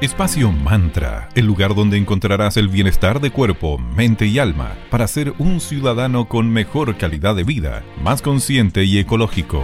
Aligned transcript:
Espacio 0.00 0.52
Mantra, 0.52 1.28
el 1.34 1.44
lugar 1.46 1.74
donde 1.74 1.96
encontrarás 1.96 2.56
el 2.56 2.68
bienestar 2.68 3.20
de 3.20 3.32
cuerpo, 3.32 3.78
mente 3.78 4.26
y 4.26 4.38
alma 4.38 4.76
para 4.90 5.08
ser 5.08 5.34
un 5.40 5.60
ciudadano 5.60 6.28
con 6.28 6.48
mejor 6.48 6.96
calidad 6.96 7.34
de 7.34 7.42
vida, 7.42 7.82
más 8.00 8.22
consciente 8.22 8.84
y 8.84 9.00
ecológico. 9.00 9.60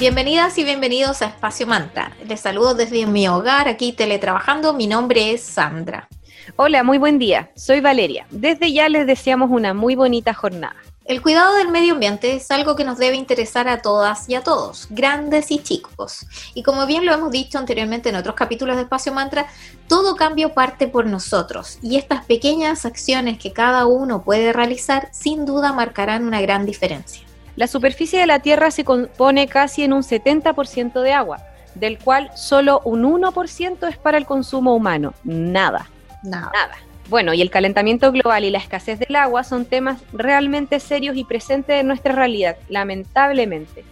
Bienvenidas 0.00 0.56
y 0.56 0.64
bienvenidos 0.64 1.20
a 1.20 1.26
Espacio 1.26 1.66
Mantra. 1.66 2.16
Les 2.26 2.40
saludo 2.40 2.74
desde 2.74 3.04
mi 3.04 3.28
hogar 3.28 3.68
aquí 3.68 3.92
teletrabajando. 3.92 4.72
Mi 4.72 4.86
nombre 4.86 5.32
es 5.32 5.42
Sandra. 5.42 6.08
Hola, 6.56 6.82
muy 6.82 6.96
buen 6.96 7.18
día. 7.18 7.50
Soy 7.56 7.80
Valeria. 7.80 8.26
Desde 8.30 8.72
ya 8.72 8.88
les 8.88 9.06
deseamos 9.06 9.50
una 9.50 9.74
muy 9.74 9.96
bonita 9.96 10.32
jornada. 10.32 10.76
El 11.08 11.22
cuidado 11.22 11.54
del 11.54 11.68
medio 11.68 11.94
ambiente 11.94 12.34
es 12.34 12.50
algo 12.50 12.74
que 12.74 12.82
nos 12.82 12.98
debe 12.98 13.14
interesar 13.14 13.68
a 13.68 13.80
todas 13.80 14.28
y 14.28 14.34
a 14.34 14.42
todos, 14.42 14.88
grandes 14.90 15.52
y 15.52 15.60
chicos. 15.60 16.26
Y 16.52 16.64
como 16.64 16.84
bien 16.84 17.06
lo 17.06 17.14
hemos 17.14 17.30
dicho 17.30 17.58
anteriormente 17.58 18.08
en 18.08 18.16
otros 18.16 18.34
capítulos 18.34 18.74
de 18.74 18.82
Espacio 18.82 19.12
Mantra, 19.12 19.46
todo 19.86 20.16
cambio 20.16 20.52
parte 20.52 20.88
por 20.88 21.06
nosotros 21.06 21.78
y 21.80 21.96
estas 21.96 22.24
pequeñas 22.24 22.84
acciones 22.84 23.38
que 23.38 23.52
cada 23.52 23.86
uno 23.86 24.22
puede 24.22 24.52
realizar 24.52 25.08
sin 25.12 25.46
duda 25.46 25.72
marcarán 25.72 26.26
una 26.26 26.40
gran 26.40 26.66
diferencia. 26.66 27.22
La 27.54 27.68
superficie 27.68 28.18
de 28.18 28.26
la 28.26 28.40
Tierra 28.40 28.72
se 28.72 28.84
compone 28.84 29.46
casi 29.46 29.84
en 29.84 29.92
un 29.92 30.02
70% 30.02 31.02
de 31.02 31.12
agua, 31.12 31.38
del 31.76 32.00
cual 32.00 32.32
solo 32.34 32.80
un 32.84 33.04
1% 33.04 33.88
es 33.88 33.96
para 33.96 34.18
el 34.18 34.26
consumo 34.26 34.74
humano. 34.74 35.14
Nada. 35.22 35.88
Nada. 36.24 36.50
Nada. 36.52 36.85
Bueno, 37.08 37.32
y 37.34 37.40
el 37.40 37.50
calentamiento 37.50 38.10
global 38.10 38.44
y 38.44 38.50
la 38.50 38.58
escasez 38.58 38.98
del 38.98 39.14
agua 39.14 39.44
son 39.44 39.64
temas 39.64 40.00
realmente 40.12 40.80
serios 40.80 41.16
y 41.16 41.24
presentes 41.24 41.80
en 41.80 41.86
nuestra 41.86 42.14
realidad, 42.14 42.56
lamentablemente. 42.68 43.84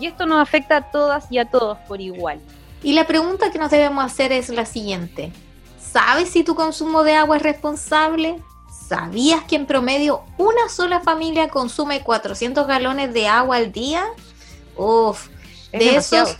Y 0.00 0.06
esto 0.06 0.24
nos 0.24 0.40
afecta 0.40 0.76
a 0.76 0.90
todas 0.90 1.30
y 1.30 1.38
a 1.38 1.44
todos 1.44 1.76
por 1.86 2.00
igual. 2.00 2.40
Y 2.82 2.94
la 2.94 3.06
pregunta 3.06 3.50
que 3.52 3.58
nos 3.58 3.70
debemos 3.70 4.04
hacer 4.04 4.32
es 4.32 4.48
la 4.48 4.64
siguiente. 4.64 5.32
¿Sabes 5.78 6.30
si 6.30 6.42
tu 6.44 6.54
consumo 6.54 7.04
de 7.04 7.14
agua 7.14 7.36
es 7.36 7.42
responsable? 7.42 8.36
¿Sabías 8.88 9.44
que 9.44 9.56
en 9.56 9.66
promedio 9.66 10.22
una 10.38 10.68
sola 10.70 11.00
familia 11.00 11.48
consume 11.48 12.00
400 12.02 12.66
galones 12.66 13.12
de 13.12 13.28
agua 13.28 13.56
al 13.56 13.70
día? 13.70 14.04
Uf, 14.76 15.28
de 15.72 15.96
esos 15.96 16.36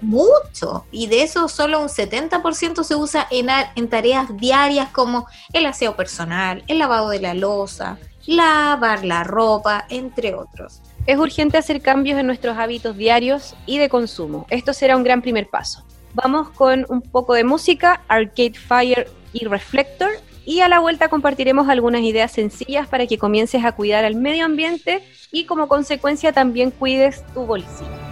mucho 0.00 0.84
y 0.90 1.06
de 1.06 1.22
eso 1.22 1.48
solo 1.48 1.80
un 1.80 1.88
70% 1.88 2.82
se 2.82 2.96
usa 2.96 3.26
en, 3.30 3.48
en 3.76 3.88
tareas 3.88 4.36
diarias 4.36 4.88
como 4.90 5.26
el 5.52 5.66
aseo 5.66 5.96
personal, 5.96 6.64
el 6.66 6.78
lavado 6.78 7.08
de 7.10 7.20
la 7.20 7.34
losa, 7.34 7.98
lavar 8.26 9.04
la 9.04 9.24
ropa, 9.24 9.86
entre 9.88 10.34
otros. 10.34 10.80
Es 11.06 11.18
urgente 11.18 11.58
hacer 11.58 11.80
cambios 11.80 12.18
en 12.18 12.26
nuestros 12.26 12.56
hábitos 12.58 12.96
diarios 12.96 13.54
y 13.66 13.78
de 13.78 13.88
consumo. 13.88 14.46
Esto 14.50 14.72
será 14.72 14.96
un 14.96 15.02
gran 15.02 15.22
primer 15.22 15.48
paso. 15.48 15.84
Vamos 16.14 16.50
con 16.50 16.86
un 16.88 17.00
poco 17.00 17.34
de 17.34 17.44
música, 17.44 18.02
Arcade 18.08 18.54
Fire 18.54 19.10
y 19.32 19.46
Reflector, 19.46 20.10
y 20.44 20.60
a 20.60 20.68
la 20.68 20.80
vuelta 20.80 21.08
compartiremos 21.08 21.68
algunas 21.68 22.02
ideas 22.02 22.32
sencillas 22.32 22.88
para 22.88 23.06
que 23.06 23.18
comiences 23.18 23.64
a 23.64 23.72
cuidar 23.72 24.04
al 24.04 24.16
medio 24.16 24.44
ambiente 24.44 25.02
y 25.30 25.46
como 25.46 25.68
consecuencia 25.68 26.32
también 26.32 26.70
cuides 26.70 27.24
tu 27.32 27.46
bolsillo. 27.46 28.11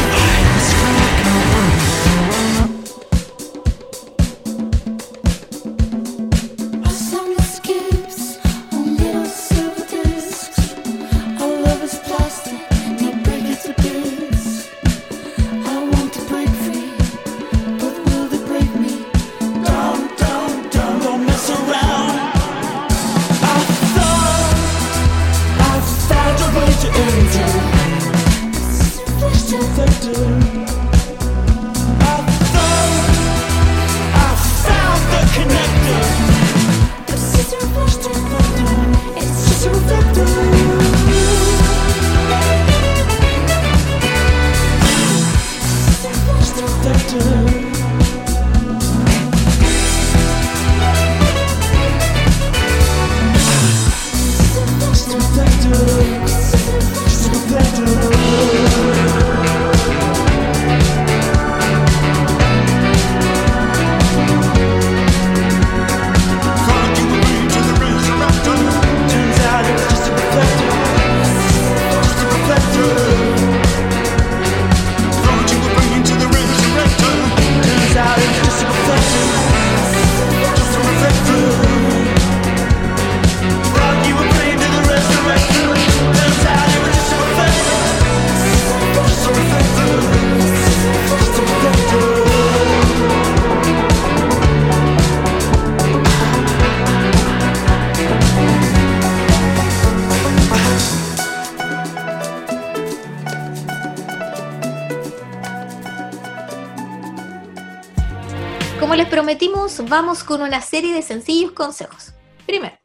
vamos 109.91 110.23
con 110.23 110.41
una 110.41 110.61
serie 110.61 110.93
de 110.93 111.01
sencillos 111.01 111.51
consejos. 111.51 112.13
Primero, 112.45 112.77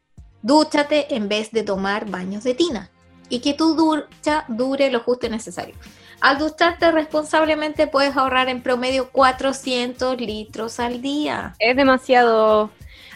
dúchate 0.43 1.15
en 1.15 1.29
vez 1.29 1.53
de 1.53 1.63
tomar 1.63 2.11
baños 2.11 2.43
de 2.43 2.55
tina 2.55 2.91
y 3.29 3.39
que 3.39 3.55
tu 3.55 3.77
ducha 3.77 4.45
dure 4.49 4.91
lo 4.91 4.99
justo 4.99 5.27
y 5.27 5.31
necesario. 5.31 5.77
Al 6.21 6.39
ducharte 6.39 6.91
responsablemente 6.91 7.87
puedes 7.87 8.17
ahorrar 8.17 8.49
en 8.49 8.61
promedio 8.61 9.09
400 9.13 10.21
litros 10.21 10.81
al 10.81 11.01
día. 11.01 11.55
Es 11.61 11.77
demasiado. 11.77 12.71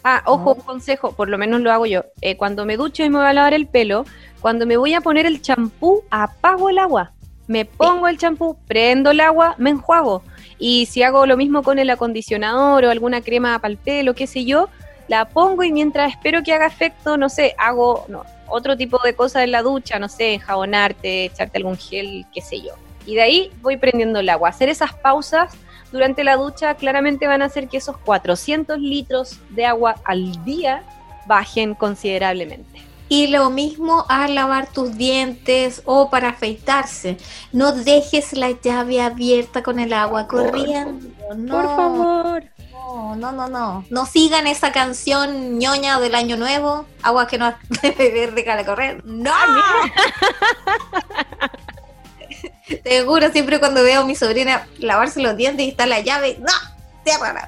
Ah, 0.04 0.22
ojo, 0.24 0.54
un 0.54 0.60
consejo, 0.60 1.10
por 1.10 1.28
lo 1.28 1.36
menos 1.36 1.60
lo 1.60 1.72
hago 1.72 1.86
yo. 1.86 2.04
Eh, 2.20 2.36
cuando 2.36 2.64
me 2.64 2.76
ducho 2.76 3.02
y 3.02 3.10
me 3.10 3.18
voy 3.18 3.26
a 3.26 3.32
lavar 3.32 3.54
el 3.54 3.66
pelo, 3.66 4.04
cuando 4.40 4.66
me 4.66 4.76
voy 4.76 4.94
a 4.94 5.00
poner 5.00 5.26
el 5.26 5.42
champú, 5.42 6.04
apago 6.10 6.70
el 6.70 6.78
agua. 6.78 7.10
Me 7.48 7.64
pongo 7.64 8.06
el 8.06 8.18
champú, 8.18 8.56
prendo 8.68 9.10
el 9.10 9.18
agua, 9.18 9.56
me 9.58 9.70
enjuago. 9.70 10.22
Y 10.60 10.86
si 10.86 11.02
hago 11.02 11.26
lo 11.26 11.36
mismo 11.36 11.62
con 11.62 11.78
el 11.78 11.88
acondicionador 11.90 12.84
o 12.84 12.90
alguna 12.90 13.22
crema 13.22 13.58
para 13.58 13.72
el 13.72 13.78
pelo, 13.78 14.14
qué 14.14 14.26
sé 14.26 14.44
yo, 14.44 14.68
la 15.08 15.24
pongo 15.24 15.64
y 15.64 15.72
mientras 15.72 16.12
espero 16.12 16.42
que 16.44 16.52
haga 16.52 16.66
efecto, 16.66 17.16
no 17.16 17.28
sé, 17.28 17.56
hago 17.58 18.06
otro 18.46 18.76
tipo 18.76 19.00
de 19.02 19.14
cosas 19.14 19.42
en 19.42 19.52
la 19.52 19.62
ducha, 19.62 19.98
no 19.98 20.08
sé, 20.08 20.34
enjabonarte, 20.34 21.24
echarte 21.24 21.58
algún 21.58 21.76
gel, 21.76 22.26
qué 22.32 22.42
sé 22.42 22.60
yo. 22.60 22.74
Y 23.06 23.14
de 23.14 23.22
ahí 23.22 23.50
voy 23.62 23.78
prendiendo 23.78 24.20
el 24.20 24.28
agua. 24.28 24.50
Hacer 24.50 24.68
esas 24.68 24.92
pausas 24.92 25.52
durante 25.90 26.22
la 26.22 26.36
ducha 26.36 26.74
claramente 26.74 27.26
van 27.26 27.42
a 27.42 27.46
hacer 27.46 27.68
que 27.68 27.78
esos 27.78 27.96
400 27.98 28.78
litros 28.78 29.40
de 29.48 29.66
agua 29.66 29.96
al 30.04 30.44
día 30.44 30.84
bajen 31.26 31.74
considerablemente. 31.74 32.89
Y 33.10 33.26
lo 33.26 33.50
mismo 33.50 34.06
al 34.08 34.36
lavar 34.36 34.72
tus 34.72 34.96
dientes 34.96 35.82
o 35.84 36.08
para 36.10 36.28
afeitarse. 36.28 37.16
No 37.52 37.72
dejes 37.72 38.34
la 38.34 38.52
llave 38.52 39.02
abierta 39.02 39.64
con 39.64 39.80
el 39.80 39.92
agua 39.92 40.28
corriendo. 40.28 41.08
No, 41.36 41.56
por 41.56 41.76
favor. 41.76 42.44
No, 42.72 43.16
no, 43.16 43.32
no, 43.32 43.48
no. 43.48 43.84
No 43.90 44.06
sigan 44.06 44.46
esa 44.46 44.70
canción 44.70 45.58
ñoña 45.58 45.98
del 45.98 46.14
año 46.14 46.36
nuevo. 46.36 46.86
Agua 47.02 47.26
que 47.26 47.36
no 47.36 47.52
beber, 47.82 48.32
déjala 48.32 48.64
correr. 48.64 49.04
¡No! 49.04 49.32
Te 52.84 53.02
juro, 53.02 53.28
siempre 53.32 53.58
cuando 53.58 53.82
veo 53.82 54.02
a 54.02 54.04
mi 54.04 54.14
sobrina 54.14 54.68
lavarse 54.78 55.20
los 55.20 55.36
dientes 55.36 55.66
y 55.66 55.70
está 55.70 55.86
la 55.86 55.98
llave, 55.98 56.38
¡no! 56.38 56.52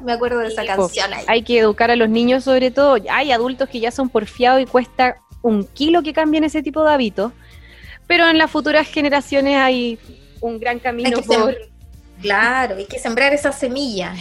Me 0.00 0.12
acuerdo 0.12 0.40
de 0.40 0.48
esa 0.48 0.64
canción 0.64 1.12
ahí. 1.12 1.24
Hay 1.28 1.42
que 1.42 1.58
educar 1.58 1.90
a 1.90 1.96
los 1.96 2.08
niños 2.08 2.44
sobre 2.44 2.70
todo. 2.70 2.96
Hay 3.10 3.32
adultos 3.32 3.68
que 3.68 3.80
ya 3.80 3.90
son 3.90 4.08
porfiados 4.08 4.60
y 4.60 4.66
cuesta 4.66 5.16
un 5.42 5.64
kilo 5.66 6.02
que 6.02 6.12
cambien 6.12 6.44
ese 6.44 6.62
tipo 6.62 6.82
de 6.82 6.92
hábitos, 6.92 7.32
pero 8.06 8.28
en 8.28 8.38
las 8.38 8.50
futuras 8.50 8.86
generaciones 8.88 9.56
hay 9.58 9.98
un 10.40 10.58
gran 10.58 10.78
camino 10.78 11.20
por... 11.22 11.56
Claro, 12.20 12.76
hay 12.76 12.86
que 12.86 13.00
sembrar 13.00 13.32
esa 13.32 13.50
semilla. 13.50 14.14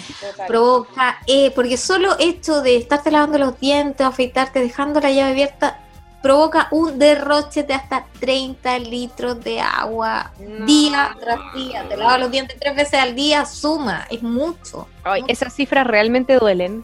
Provoca, 0.48 1.20
eh, 1.28 1.52
porque 1.52 1.78
solo 1.78 2.18
esto 2.18 2.64
de 2.64 2.78
estarte 2.78 3.12
lavando 3.12 3.38
los 3.38 3.60
dientes, 3.60 4.06
afeitarte, 4.06 4.60
dejando 4.60 5.00
la 5.00 5.12
llave 5.12 5.32
abierta, 5.32 5.80
provoca 6.22 6.68
un 6.72 6.98
derroche 6.98 7.64
de 7.64 7.76
hasta 7.76 8.06
30 8.20 8.80
litros 8.80 9.44
de 9.44 9.60
agua 9.60 10.32
día 10.66 11.16
tras 11.20 11.54
día. 11.54 11.88
Te 11.88 11.96
lavas 11.98 12.20
los 12.20 12.32
dientes 12.32 12.58
tres 12.60 12.76
veces 12.76 13.00
al 13.00 13.16
día, 13.16 13.46
suma, 13.46 14.08
es 14.10 14.24
mucho. 14.24 14.88
Esas 15.28 15.54
cifras 15.54 15.86
realmente 15.86 16.40
duelen. 16.40 16.84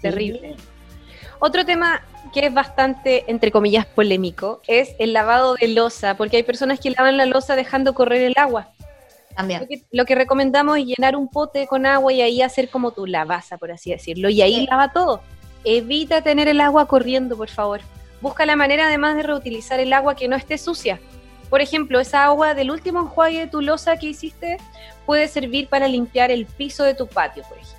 Terrible. 0.00 0.56
Otro 1.38 1.64
tema 1.64 2.02
que 2.34 2.46
es 2.46 2.52
bastante, 2.52 3.24
entre 3.28 3.52
comillas, 3.52 3.86
polémico, 3.86 4.60
es 4.66 4.96
el 4.98 5.12
lavado 5.12 5.54
de 5.54 5.68
losa, 5.68 6.16
porque 6.16 6.36
hay 6.36 6.42
personas 6.42 6.80
que 6.80 6.90
lavan 6.90 7.16
la 7.16 7.26
losa 7.26 7.54
dejando 7.54 7.94
correr 7.94 8.22
el 8.22 8.34
agua. 8.36 8.72
También. 9.36 9.66
Lo 9.92 10.04
que, 10.04 10.14
recomendamos 10.14 10.78
es 10.78 10.84
llenar 10.84 11.16
un 11.16 11.28
pote 11.28 11.66
con 11.68 11.86
agua 11.86 12.12
y 12.12 12.22
ahí 12.22 12.42
hacer 12.42 12.68
como 12.68 12.90
tu 12.90 13.06
lavaza, 13.06 13.56
por 13.56 13.70
así 13.70 13.90
decirlo, 13.90 14.28
y 14.28 14.42
ahí 14.42 14.66
lava 14.66 14.92
todo. 14.92 15.20
Evita 15.64 16.22
tener 16.22 16.48
el 16.48 16.60
agua 16.60 16.86
corriendo, 16.86 17.36
por 17.36 17.48
favor. 17.48 17.80
Busca 18.20 18.44
la 18.46 18.56
manera 18.56 18.86
además 18.86 19.16
de 19.16 19.22
reutilizar 19.22 19.78
el 19.78 19.92
agua 19.92 20.16
que 20.16 20.28
no 20.28 20.36
esté 20.36 20.58
sucia. 20.58 21.00
Por 21.50 21.60
ejemplo, 21.60 22.00
esa 22.00 22.24
agua 22.24 22.54
del 22.54 22.70
último 22.70 23.00
enjuague 23.00 23.40
de 23.40 23.46
tu 23.46 23.60
losa 23.60 23.96
que 23.96 24.08
hiciste 24.08 24.56
puede 25.06 25.28
servir 25.28 25.68
para 25.68 25.86
limpiar 25.86 26.32
el 26.32 26.46
piso 26.46 26.82
de 26.82 26.94
tu 26.94 27.06
patio, 27.06 27.44
por 27.44 27.58
ejemplo. 27.58 27.73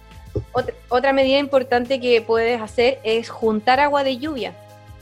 Otra, 0.89 1.13
medida 1.13 1.39
importante 1.39 1.99
que 1.99 2.21
puedes 2.21 2.61
hacer 2.61 2.99
es 3.03 3.29
juntar 3.29 3.79
agua 3.79 4.03
de 4.03 4.17
lluvia, 4.17 4.53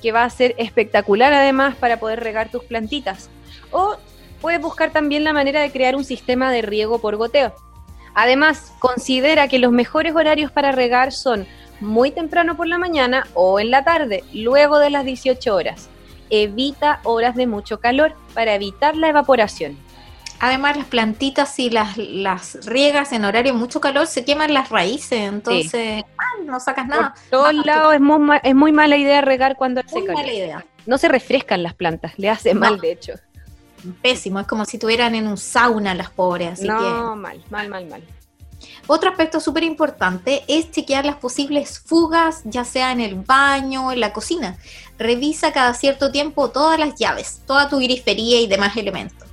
que 0.02 0.12
va 0.12 0.24
a 0.24 0.30
ser 0.30 0.56
espectacular 0.58 1.34
además 1.34 1.75
para 1.75 1.98
poder 1.98 2.20
regar 2.22 2.50
tus 2.50 2.63
plantitas. 2.63 3.30
O 3.72 3.98
puedes 4.42 4.62
buscar 4.62 4.92
también 4.92 5.24
la 5.24 5.34
manera 5.34 5.62
de 5.62 5.72
crear 5.72 5.96
un 5.96 6.04
sistema 6.04 6.52
de 6.52 6.62
riego 6.62 7.00
por 7.00 7.16
goteo. 7.16 7.54
Además, 8.16 8.74
considera 8.80 9.48
que 9.48 9.60
los 9.60 9.72
mejores 9.72 10.16
horarios 10.16 10.52
para 10.52 10.72
regar 10.72 11.12
son 11.12 11.48
muy 11.80 12.12
temprano 12.12 12.56
por 12.56 12.68
la 12.68 12.78
mañana 12.78 13.28
o 13.34 13.60
en 13.60 13.72
la 13.72 13.84
tarde, 13.84 14.24
luego 14.34 14.80
de 14.80 14.90
las 14.90 15.06
18 15.06 15.56
horas. 15.56 15.90
Evita 16.30 17.00
horas 17.04 17.36
de 17.36 17.48
mucho 17.48 17.80
calor 17.80 18.16
para 18.34 18.56
evitar 18.56 18.96
la 18.96 19.10
evaporación. 19.10 19.78
Además, 20.44 20.76
las 20.76 20.88
plantitas, 20.88 21.56
si 21.56 21.70
las, 21.70 21.96
las 21.96 22.66
riegas 22.66 23.14
en 23.14 23.24
horario 23.24 23.54
mucho 23.54 23.80
calor, 23.80 24.08
se 24.08 24.26
queman 24.26 24.54
las 24.54 24.68
raíces, 24.68 25.22
entonces 25.22 26.04
no 26.46 26.60
sacas 26.60 26.86
nada. 26.86 27.14
Por 27.14 27.40
todos 27.40 27.66
lados 27.66 27.94
es 27.94 28.02
muy, 28.02 28.38
es 28.44 28.54
muy 28.54 28.74
mala 28.74 28.98
idea 28.98 29.22
regar 29.22 29.56
cuando 29.56 29.80
hace 29.80 30.02
muy 30.02 30.10
Mala 30.10 30.34
idea. 30.34 30.66
No 30.86 30.98
se 30.98 31.08
refrescan 31.08 31.64
las 31.64 31.74
plantas, 31.76 32.12
le 32.18 32.30
hace 32.30 32.54
mal, 32.54 32.78
de 32.78 32.92
hecho. 32.92 33.14
Pésimo, 34.02 34.42
es 34.42 34.46
como 34.46 34.66
si 34.66 34.76
estuvieran 34.76 35.16
en 35.16 35.28
un 35.28 35.38
sauna 35.38 35.96
las 35.96 36.10
pobres, 36.10 36.60
así 36.60 36.68
no, 36.68 37.16
mal, 37.16 37.42
mal, 37.50 37.70
mal, 37.70 37.86
mal. 37.86 38.04
Otro 38.88 39.12
aspecto 39.12 39.40
súper 39.40 39.64
importante 39.64 40.44
es 40.50 40.70
chequear 40.72 41.06
las 41.06 41.16
posibles 41.16 41.80
fugas, 41.80 42.42
ya 42.44 42.66
sea 42.66 42.92
en 42.92 43.00
el 43.00 43.16
baño, 43.16 43.94
en 43.94 44.02
la 44.02 44.12
cocina. 44.12 44.58
Revisa 45.00 45.54
cada 45.54 45.74
cierto 45.74 46.12
tiempo 46.12 46.50
todas 46.50 46.78
las 46.78 46.96
llaves, 46.96 47.44
toda 47.48 47.70
tu 47.70 47.80
grifería 47.80 48.42
y 48.42 48.48
demás 48.48 48.76
elementos 48.76 49.24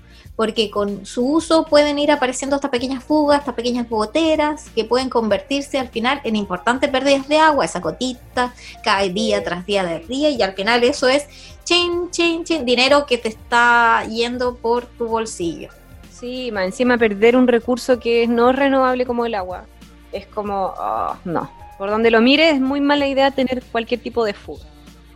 porque 0.40 0.70
con 0.70 1.04
su 1.04 1.35
uso 1.35 1.66
pueden 1.66 1.99
ir 1.99 2.11
apareciendo 2.11 2.56
estas 2.56 2.70
pequeñas 2.70 3.04
fugas, 3.04 3.40
estas 3.40 3.54
pequeñas 3.54 3.87
goteras 3.90 4.70
que 4.75 4.87
pueden 4.87 5.11
convertirse 5.11 5.78
al 5.78 5.88
final 5.88 6.23
en 6.25 6.35
importantes 6.35 6.88
pérdidas 6.88 7.28
de 7.28 7.37
agua, 7.37 7.66
esa 7.66 7.78
gotita 7.78 8.54
cae 8.82 9.11
día 9.11 9.44
tras 9.44 9.66
día 9.66 9.85
de 9.85 9.99
día 9.99 10.30
y 10.30 10.40
al 10.40 10.54
final 10.54 10.82
eso 10.82 11.09
es 11.09 11.26
chin, 11.64 12.11
chin, 12.11 12.42
chin, 12.44 12.64
dinero 12.64 13.04
que 13.04 13.18
te 13.18 13.28
está 13.28 14.02
yendo 14.09 14.54
por 14.54 14.87
tu 14.87 15.09
bolsillo. 15.09 15.68
Sí, 16.11 16.50
más 16.50 16.64
encima 16.64 16.97
perder 16.97 17.37
un 17.37 17.47
recurso 17.47 18.00
que 18.00 18.23
es 18.23 18.30
no 18.30 18.50
renovable 18.50 19.04
como 19.04 19.26
el 19.26 19.35
agua. 19.35 19.66
Es 20.11 20.25
como, 20.25 20.73
oh, 20.75 21.16
no, 21.26 21.50
por 21.76 21.90
donde 21.90 22.11
lo 22.11 22.23
mires 22.23 22.54
es 22.54 22.62
muy 22.62 22.80
mala 22.80 23.06
idea 23.06 23.30
tener 23.30 23.62
cualquier 23.70 24.00
tipo 24.00 24.25
de 24.25 24.32
fuga. 24.32 24.64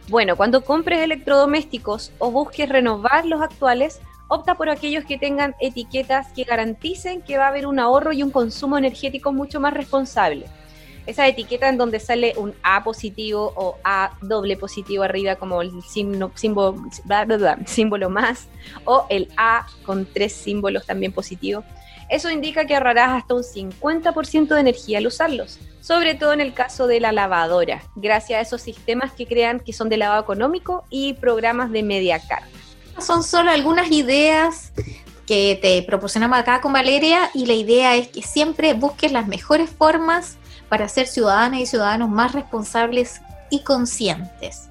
Bueno, 0.09 0.37
cuando 0.37 0.62
compres 0.62 1.00
electrodomésticos 1.00 2.12
o 2.19 2.31
busques 2.31 2.69
renovar 2.69 3.25
los 3.25 3.40
actuales, 3.40 4.02
opta 4.28 4.54
por 4.54 4.69
aquellos 4.69 5.04
que 5.04 5.19
tengan 5.19 5.54
etiquetas 5.61 6.33
que 6.33 6.45
garanticen 6.45 7.23
que 7.23 7.38
va 7.38 7.47
a 7.47 7.49
haber 7.49 7.66
un 7.66 7.78
ahorro 7.78 8.12
y 8.12 8.23
un 8.23 8.31
consumo 8.31 8.78
energético 8.78 9.33
mucho 9.33 9.61
más 9.61 9.75
responsable. 9.75 10.47
Esa 11.07 11.28
etiqueta 11.28 11.69
en 11.69 11.76
donde 11.76 12.00
sale 12.00 12.33
un 12.37 12.54
A 12.62 12.83
positivo 12.83 13.52
o 13.57 13.76
A 13.85 14.16
doble 14.23 14.57
positivo 14.57 15.02
arriba 15.02 15.37
como 15.37 15.61
el 15.61 15.71
símbolo, 15.83 16.33
símbolo 17.66 18.11
más 18.11 18.49
o 18.87 19.07
el 19.11 19.28
A 19.37 19.66
con 19.85 20.07
tres 20.07 20.33
símbolos 20.33 20.87
también 20.87 21.12
positivos. 21.12 21.64
Eso 22.09 22.31
indica 22.31 22.66
que 22.66 22.75
ahorrarás 22.75 23.23
hasta 23.23 23.35
un 23.35 23.43
50% 23.43 24.49
de 24.49 24.61
energía 24.61 24.99
al 24.99 25.07
usarlos, 25.07 25.59
sobre 25.81 26.14
todo 26.14 26.33
en 26.33 26.40
el 26.40 26.54
caso 26.54 26.87
de 26.87 27.00
la 27.00 27.12
lavadora, 27.12 27.83
gracias 27.97 28.38
a 28.38 28.43
esos 28.43 28.62
sistemas 28.62 29.12
que 29.12 29.26
crean 29.26 29.61
que 29.61 29.73
son 29.73 29.88
de 29.88 29.97
lavado 29.97 30.23
económico 30.23 30.85
y 30.90 31.14
programas 31.14 31.71
de 31.71 31.83
media 31.83 32.19
carga. 32.19 32.63
Son 32.99 33.23
solo 33.23 33.51
algunas 33.51 33.91
ideas 33.91 34.73
que 35.27 35.59
te 35.61 35.83
proporcionamos 35.83 36.39
acá 36.39 36.61
con 36.61 36.73
Valeria 36.73 37.31
y 37.35 37.47
la 37.47 37.55
idea 37.55 37.97
es 37.97 38.09
que 38.09 38.23
siempre 38.23 38.75
busques 38.75 39.11
las 39.11 39.27
mejores 39.27 39.71
formas 39.71 40.37
para 40.69 40.89
ser 40.89 41.07
ciudadanas 41.07 41.61
y 41.61 41.67
ciudadanos 41.67 42.11
más 42.11 42.33
responsables 42.33 43.21
y 43.51 43.61
conscientes. 43.61 44.69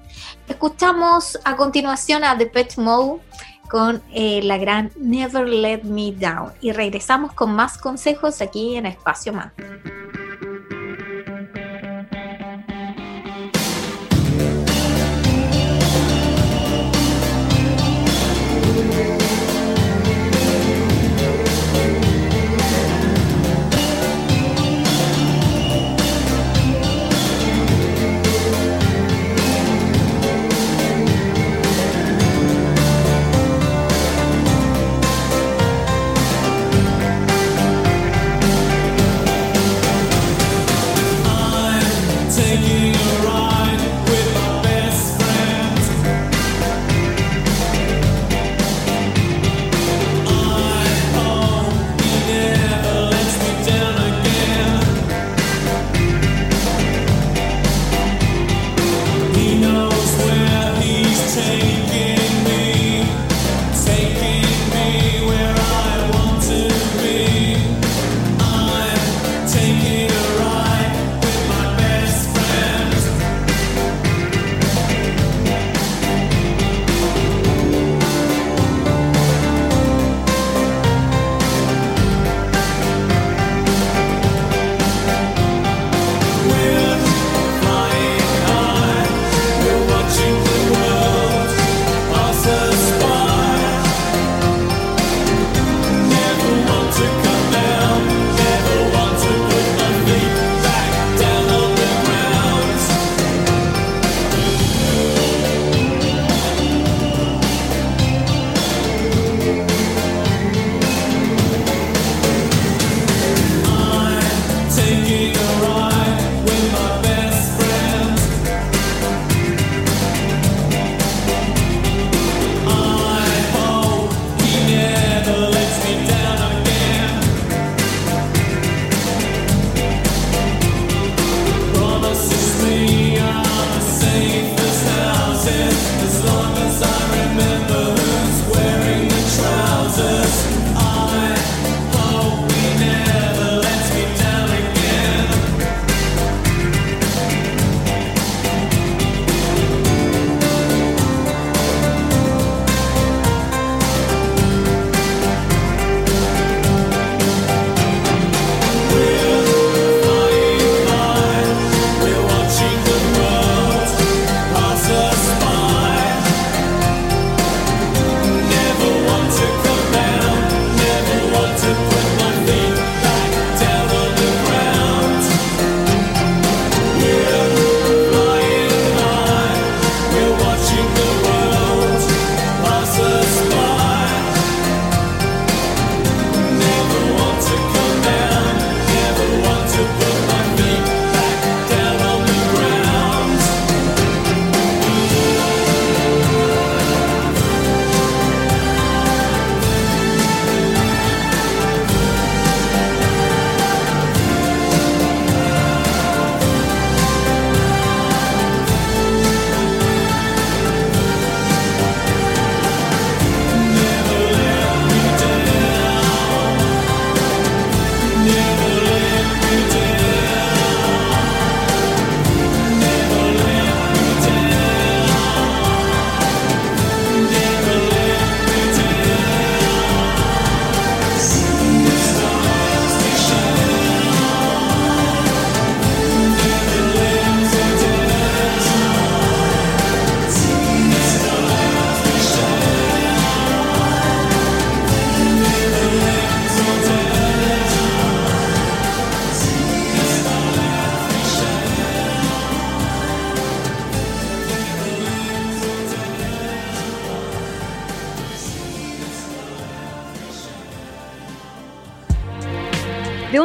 Escuchamos 0.48 1.38
a 1.44 1.56
continuación 1.56 2.24
a 2.24 2.36
The 2.36 2.46
Pet 2.46 2.76
Mode 2.76 3.20
con 3.68 4.02
eh, 4.12 4.42
la 4.42 4.58
gran 4.58 4.90
Never 4.96 5.48
Let 5.48 5.82
Me 5.84 6.12
Down 6.12 6.52
y 6.60 6.72
regresamos 6.72 7.32
con 7.32 7.54
más 7.54 7.78
consejos 7.78 8.40
aquí 8.40 8.76
en 8.76 8.86
Espacio 8.86 9.32
Más. 9.32 9.52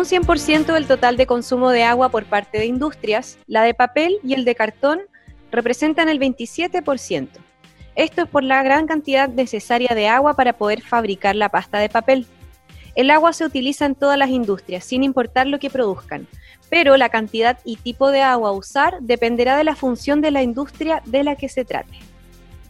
100% 0.10 0.74
del 0.74 0.88
total 0.88 1.18
de 1.18 1.28
consumo 1.28 1.70
de 1.70 1.84
agua 1.84 2.10
por 2.10 2.26
parte 2.26 2.58
de 2.58 2.66
industrias, 2.66 3.38
la 3.46 3.62
de 3.62 3.76
papel 3.76 4.18
y 4.24 4.34
el 4.34 4.44
de 4.44 4.56
cartón 4.56 5.02
representan 5.52 6.10
el 6.10 6.20
27%. 6.20 7.28
Esto 7.94 8.24
es 8.24 8.28
por 8.28 8.44
la 8.44 8.64
gran 8.64 8.88
cantidad 8.88 9.30
necesaria 9.30 9.94
de 9.94 10.08
agua 10.08 10.34
para 10.34 10.54
poder 10.54 10.82
fabricar 10.82 11.36
la 11.36 11.50
pasta 11.50 11.78
de 11.78 11.90
papel. 11.90 12.26
El 12.96 13.12
agua 13.12 13.34
se 13.34 13.46
utiliza 13.46 13.86
en 13.86 13.94
todas 13.94 14.18
las 14.18 14.32
industrias, 14.32 14.84
sin 14.84 15.04
importar 15.04 15.46
lo 15.46 15.60
que 15.60 15.70
produzcan, 15.70 16.28
pero 16.72 16.98
la 16.98 17.10
cantidad 17.10 17.60
y 17.64 17.76
tipo 17.76 18.10
de 18.10 18.24
agua 18.24 18.50
a 18.50 18.54
usar 18.54 18.98
dependerá 19.02 19.58
de 19.58 19.64
la 19.64 19.76
función 19.76 20.22
de 20.22 20.32
la 20.32 20.42
industria 20.42 21.04
de 21.06 21.24
la 21.24 21.36
que 21.36 21.50
se 21.50 21.66
trate. 21.66 22.00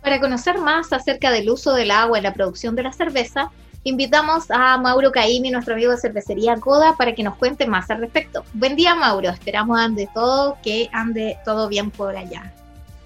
Para 0.02 0.20
conocer 0.20 0.58
más 0.58 0.92
acerca 0.92 1.32
del 1.32 1.50
uso 1.50 1.74
del 1.74 1.92
agua 1.92 2.18
en 2.18 2.26
la 2.26 2.34
producción 2.34 2.76
de 2.76 2.84
la 2.84 2.92
cerveza, 2.92 3.50
invitamos 3.84 4.52
a 4.52 4.78
Mauro 4.78 5.12
Caimi, 5.12 5.52
nuestro 5.52 5.74
amigo 5.74 5.92
de 5.92 5.98
cervecería 5.98 6.56
Coda, 6.58 6.96
para 6.98 7.14
que 7.16 7.24
nos 7.24 7.36
cuente 7.36 7.66
más 7.66 7.90
al 7.90 8.00
respecto. 8.00 8.44
Buen 8.54 8.76
día, 8.76 8.96
Mauro. 8.96 9.30
Esperamos 9.30 9.80
ande 9.80 10.10
todo, 10.14 10.58
que 10.62 10.90
ande 10.92 11.38
todo 11.46 11.68
bien 11.70 11.92
por 11.92 12.16
allá. 12.16 12.52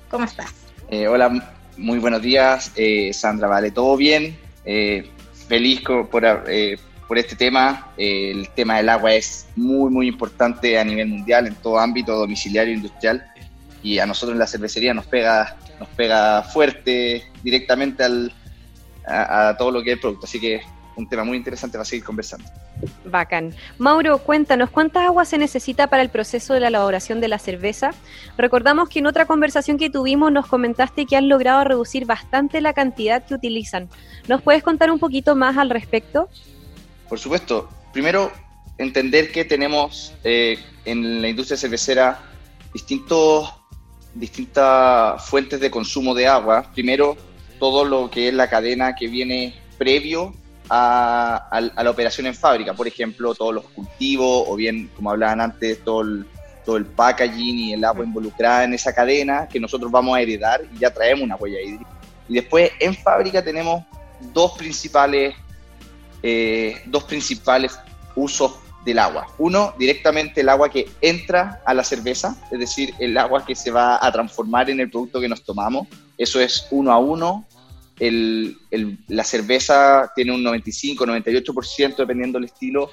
¿Cómo 0.10 0.25
estás? 0.25 0.51
Eh, 0.89 1.08
hola, 1.08 1.56
muy 1.77 2.00
buenos 2.00 2.22
días, 2.22 2.72
eh, 2.75 3.13
Sandra. 3.13 3.48
Vale, 3.48 3.72
todo 3.72 3.96
bien. 3.98 4.38
Eh, 4.65 5.10
feliz 5.48 5.82
por, 5.82 6.08
por 6.10 7.18
este 7.18 7.36
tema. 7.36 7.92
el 7.98 8.50
tema 8.50 8.77
del 8.77 8.89
agua 8.89 9.13
es 9.13 9.48
muy, 9.56 9.92
muy 9.92 10.08
importante 10.08 10.80
a 10.80 10.84
nivel 10.84 11.08
mundial, 11.08 11.48
en 11.48 11.56
todo 11.56 11.80
ámbito 11.80 12.18
domiciliario, 12.18 12.74
industrial. 12.74 13.24
Y 13.84 14.00
a 14.00 14.06
nosotros 14.06 14.34
en 14.34 14.39
la 14.39 14.48
cervecería 14.48 14.94
nos 14.94 15.06
pega, 15.06 15.58
nos 15.80 15.89
pega 15.89 16.42
fuerte 16.44 17.24
directamente 17.44 18.03
al, 18.03 18.34
a, 19.08 19.50
a 19.50 19.58
todo 19.58 19.72
lo 19.72 19.84
que 19.84 19.92
es 19.92 19.96
el 19.96 20.02
producto. 20.02 20.26
Así 20.26 20.40
que 20.40 20.62
un 20.96 21.08
tema 21.08 21.24
muy 21.24 21.38
interesante 21.38 21.78
para 21.78 21.86
seguir 21.86 22.04
conversando. 22.04 22.46
Bacán. 23.06 23.54
Mauro, 23.78 24.18
cuéntanos, 24.20 24.70
¿cuánta 24.70 25.06
agua 25.06 25.26
se 25.26 25.38
necesita 25.38 25.88
para 25.88 26.02
el 26.02 26.10
proceso 26.10 26.54
de 26.54 26.60
la 26.60 26.68
elaboración 26.68 27.22
de 27.22 27.28
la 27.28 27.40
cerveza? 27.40 27.92
Recordamos 28.38 28.90
que 28.90 29.00
en 29.00 29.08
otra 29.08 29.26
conversación 29.26 29.78
que 29.78 29.90
tuvimos 29.90 30.32
nos 30.32 30.48
comentaste 30.48 31.06
que 31.06 31.16
han 31.16 31.30
logrado 31.30 31.64
reducir 31.64 32.06
bastante 32.06 32.62
la 32.62 32.74
cantidad 32.74 33.26
que 33.26 33.34
utilizan. 33.34 33.90
¿Nos 34.28 34.42
puedes 34.42 34.64
contar 34.64 34.92
un 34.92 35.00
poquito 35.00 35.36
más 35.36 35.58
al 35.58 35.70
respecto? 35.70 36.30
Por 37.10 37.20
supuesto. 37.20 37.70
Primero, 37.92 38.32
entender 38.78 39.32
que 39.32 39.46
tenemos 39.46 40.13
eh, 40.24 40.58
en 40.86 41.22
la 41.22 41.30
industria 41.30 41.58
cervecera 41.58 42.20
distintos, 42.74 43.54
distintas 44.16 45.24
fuentes 45.26 45.60
de 45.60 45.70
consumo 45.70 46.13
de 46.13 46.28
agua. 46.28 46.72
Primero, 46.74 47.16
todo 47.63 47.86
lo 47.86 48.12
que 48.12 48.28
es 48.28 48.34
la 48.34 48.49
cadena 48.49 48.93
que 48.93 49.08
viene 49.08 49.54
previo 49.78 50.34
a, 50.69 51.62
la 51.82 51.89
operación 51.89 52.28
en 52.28 52.36
fábrica, 52.36 52.73
por 52.73 52.89
ejemplo, 52.89 53.34
todos 53.34 53.56
los 53.56 53.63
cultivos 53.69 54.43
o 54.49 54.58
bien, 54.58 54.89
como 54.93 55.12
hablaban 55.12 55.39
antes, 55.39 55.82
todo 55.82 56.02
el, 56.02 56.26
todo 56.65 56.84
packaging 56.86 57.60
y 57.60 57.73
el 57.73 57.86
agua 57.86 58.04
involucrada 58.04 58.65
en 58.65 58.73
esa 58.73 58.91
cadena 58.93 59.47
que 59.47 59.62
nosotros 59.62 59.89
vamos 59.89 60.13
a 60.13 60.19
heredar 60.19 60.60
y 60.76 60.80
ya 60.80 60.93
traemos 60.93 61.23
una 61.23 61.38
huella 61.38 61.62
hídrica. 61.62 61.89
Y 62.28 62.34
después 62.34 62.69
en 62.82 62.93
fábrica 62.93 63.41
tenemos 63.41 63.86
dos 64.34 64.58
principales, 64.58 65.34
eh, 66.21 66.82
dos 66.88 67.06
principales 67.06 67.80
usos 68.13 68.60
del 68.86 69.00
agua. 69.00 69.28
Uno, 69.38 69.74
directamente 69.78 70.41
el 70.41 70.50
agua 70.50 70.69
que 70.69 70.89
entra 71.02 71.62
a 71.65 71.74
la 71.74 71.84
cerveza, 71.84 72.36
es 72.52 72.60
decir, 72.60 72.93
el 73.00 73.17
agua 73.17 73.46
que 73.46 73.56
se 73.56 73.72
va 73.72 74.06
a 74.06 74.12
transformar 74.12 74.69
en 74.69 74.80
el 74.80 74.89
producto 74.89 75.19
que 75.19 75.30
nos 75.30 75.43
tomamos. 75.43 75.88
Eso 76.17 76.39
es 76.39 76.67
uno 76.72 76.91
a 76.91 77.00
uno 77.00 77.46
el, 78.00 78.98
la 79.08 79.24
cerveza 79.24 80.12
tiene 80.15 80.32
un 80.32 80.43
95, 80.43 81.06
98%, 81.06 81.96
dependiendo 81.96 82.39
del 82.39 82.46
estilo, 82.46 82.89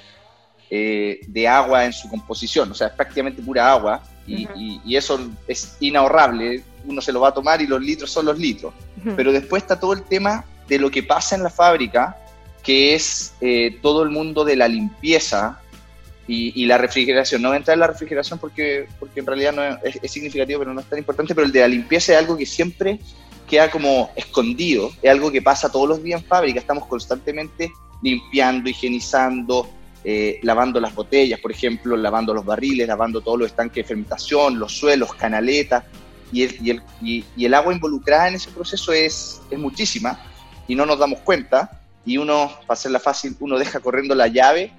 eh, 0.69 1.19
de 1.27 1.47
agua 1.47 1.85
en 1.85 1.93
su 1.93 2.09
composición, 2.09 2.71
o 2.71 2.73
sea, 2.73 2.87
es 2.87 2.93
prácticamente 2.93 3.41
pura 3.41 3.71
agua 3.71 4.01
y, 4.25 4.95
eso 4.95 5.19
es 5.47 5.75
inahorrable, 5.81 6.63
uno 6.85 7.01
se 7.01 7.11
lo 7.11 7.19
va 7.19 7.29
a 7.29 7.33
tomar 7.33 7.61
y 7.61 7.67
los 7.67 7.81
litros 7.81 8.09
son 8.11 8.25
los 8.25 8.37
litros. 8.37 8.73
Pero 9.15 9.33
después 9.33 9.63
está 9.63 9.79
todo 9.79 9.93
el 9.93 10.03
tema 10.03 10.45
de 10.67 10.79
lo 10.79 10.89
que 10.89 11.03
pasa 11.03 11.35
en 11.35 11.43
la 11.43 11.49
fábrica, 11.49 12.17
que 12.63 12.93
es 12.93 13.33
eh, 13.41 13.79
todo 13.81 14.03
el 14.03 14.11
mundo 14.11 14.45
de 14.45 14.55
la 14.55 14.67
limpieza 14.67 15.59
y, 16.33 16.65
la 16.65 16.77
refrigeración. 16.77 17.41
No 17.41 17.49
voy 17.49 17.55
a 17.55 17.57
entrar 17.57 17.75
en 17.75 17.81
la 17.81 17.87
refrigeración 17.87 18.39
porque, 18.39 18.87
porque 18.99 19.19
en 19.19 19.25
realidad 19.25 19.53
no 19.53 19.63
es, 19.83 19.99
es, 20.01 20.11
significativo, 20.11 20.59
pero 20.59 20.73
no 20.73 20.79
es 20.79 20.87
tan 20.87 20.99
importante, 20.99 21.35
pero 21.35 21.45
el 21.45 21.51
de 21.51 21.59
la 21.59 21.67
limpieza 21.67 22.13
es 22.13 22.19
algo 22.19 22.37
que 22.37 22.45
siempre 22.45 22.99
queda 23.47 23.69
como 23.69 24.11
escondido, 24.15 24.91
es 25.01 25.11
algo 25.11 25.29
que 25.29 25.41
pasa 25.41 25.69
todos 25.69 25.89
los 25.89 26.01
días 26.01 26.21
en 26.21 26.27
fábrica, 26.27 26.59
estamos 26.59 26.85
constantemente 26.85 27.71
limpiando, 28.01 28.69
higienizando, 28.69 29.69
eh, 30.05 30.39
lavando 30.41 30.79
las 30.79 30.95
botellas, 30.95 31.39
por 31.39 31.51
ejemplo, 31.51 31.97
lavando 31.97 32.33
los 32.33 32.45
barriles, 32.45 32.87
lavando 32.87 33.19
todos 33.19 33.37
los 33.37 33.47
estanques 33.47 33.83
de 33.83 33.87
fermentación, 33.87 34.57
los 34.57 34.71
suelos, 34.77 35.13
canaletas, 35.15 35.83
y 36.31 36.43
el, 36.43 36.57
y 36.61 36.69
el, 36.69 36.81
y, 37.01 37.45
el 37.45 37.53
agua 37.53 37.73
involucrada 37.73 38.29
en 38.29 38.35
ese 38.35 38.49
proceso 38.51 38.93
es, 38.93 39.41
es 39.51 39.59
muchísima 39.59 40.17
y 40.65 40.75
no 40.75 40.85
nos 40.85 40.97
damos 40.97 41.19
cuenta, 41.19 41.81
y 42.05 42.17
uno, 42.17 42.49
para 42.65 42.73
hacerla 42.73 42.99
fácil, 42.99 43.35
uno 43.41 43.59
deja 43.59 43.81
corriendo 43.81 44.15
la 44.15 44.27
llave 44.27 44.71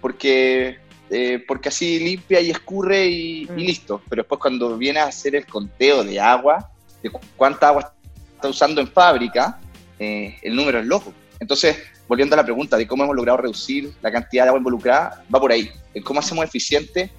porque, 0.00 0.78
eh, 1.10 1.42
porque 1.46 1.68
así 1.68 1.98
limpia 1.98 2.40
y 2.40 2.50
escurre 2.50 3.06
y, 3.06 3.42
y, 3.42 3.46
mm. 3.50 3.56
listo, 3.56 4.02
pero 4.08 4.22
después 4.22 4.40
cuando 4.40 4.76
viene 4.76 5.00
a 5.00 5.06
hacer 5.06 5.36
el 5.36 5.46
conteo 5.46 6.04
de 6.04 6.20
agua, 6.20 6.70
de 7.02 7.10
cuánta 7.36 7.68
agua 7.68 7.92
está 8.34 8.48
usando 8.48 8.80
en 8.80 8.88
fábrica, 8.88 9.58
eh, 9.98 10.36
el 10.42 10.54
número 10.54 10.78
es 10.78 10.86
loco. 10.86 11.12
Entonces, 11.40 11.76
volviendo 12.06 12.34
a 12.34 12.38
la 12.38 12.44
pregunta 12.44 12.76
de 12.76 12.86
cómo 12.86 13.04
hemos 13.04 13.16
logrado 13.16 13.38
reducir 13.38 13.92
la 14.02 14.10
cantidad 14.10 14.44
de 14.44 14.48
agua 14.48 14.58
involucrada, 14.58 15.24
va 15.34 15.40
por 15.40 15.52
ahí. 15.52 15.70
En 15.94 16.02
cómo 16.02 16.20
hacemos 16.20 16.44
eficiente 16.44 17.10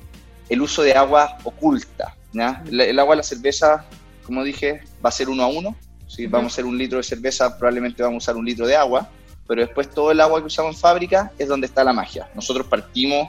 el 0.50 0.62
uso 0.62 0.82
de 0.82 0.94
agua 0.94 1.38
oculta. 1.44 2.16
El, 2.34 3.00
agua 3.00 3.14
de 3.14 3.18
la 3.18 3.24
cerveza, 3.24 3.86
como 4.26 4.44
dije, 4.44 4.82
va 5.04 5.10
a 5.10 5.12
ser 5.12 5.30
uno 5.30 5.44
a 5.44 5.48
uno. 5.48 5.76
Si 6.08 6.26
vamos 6.26 6.52
a 6.52 6.54
hacer 6.54 6.66
un 6.66 6.78
litro 6.78 6.98
de 6.98 7.04
cerveza, 7.04 7.58
probablemente 7.58 8.02
vamos 8.02 8.24
a 8.24 8.32
usar 8.32 8.38
un 8.38 8.46
litro 8.46 8.66
de 8.66 8.76
agua, 8.76 9.10
pero 9.48 9.62
después 9.62 9.90
todo 9.90 10.12
el 10.12 10.20
agua 10.22 10.40
que 10.40 10.48
usamos 10.48 10.76
en 10.76 10.82
fábrica 10.82 11.32
es 11.38 11.48
donde 11.48 11.68
está 11.68 11.84
la 11.84 11.94
magia. 11.94 12.30
Nosotros 12.34 12.66
partimos, 12.68 13.28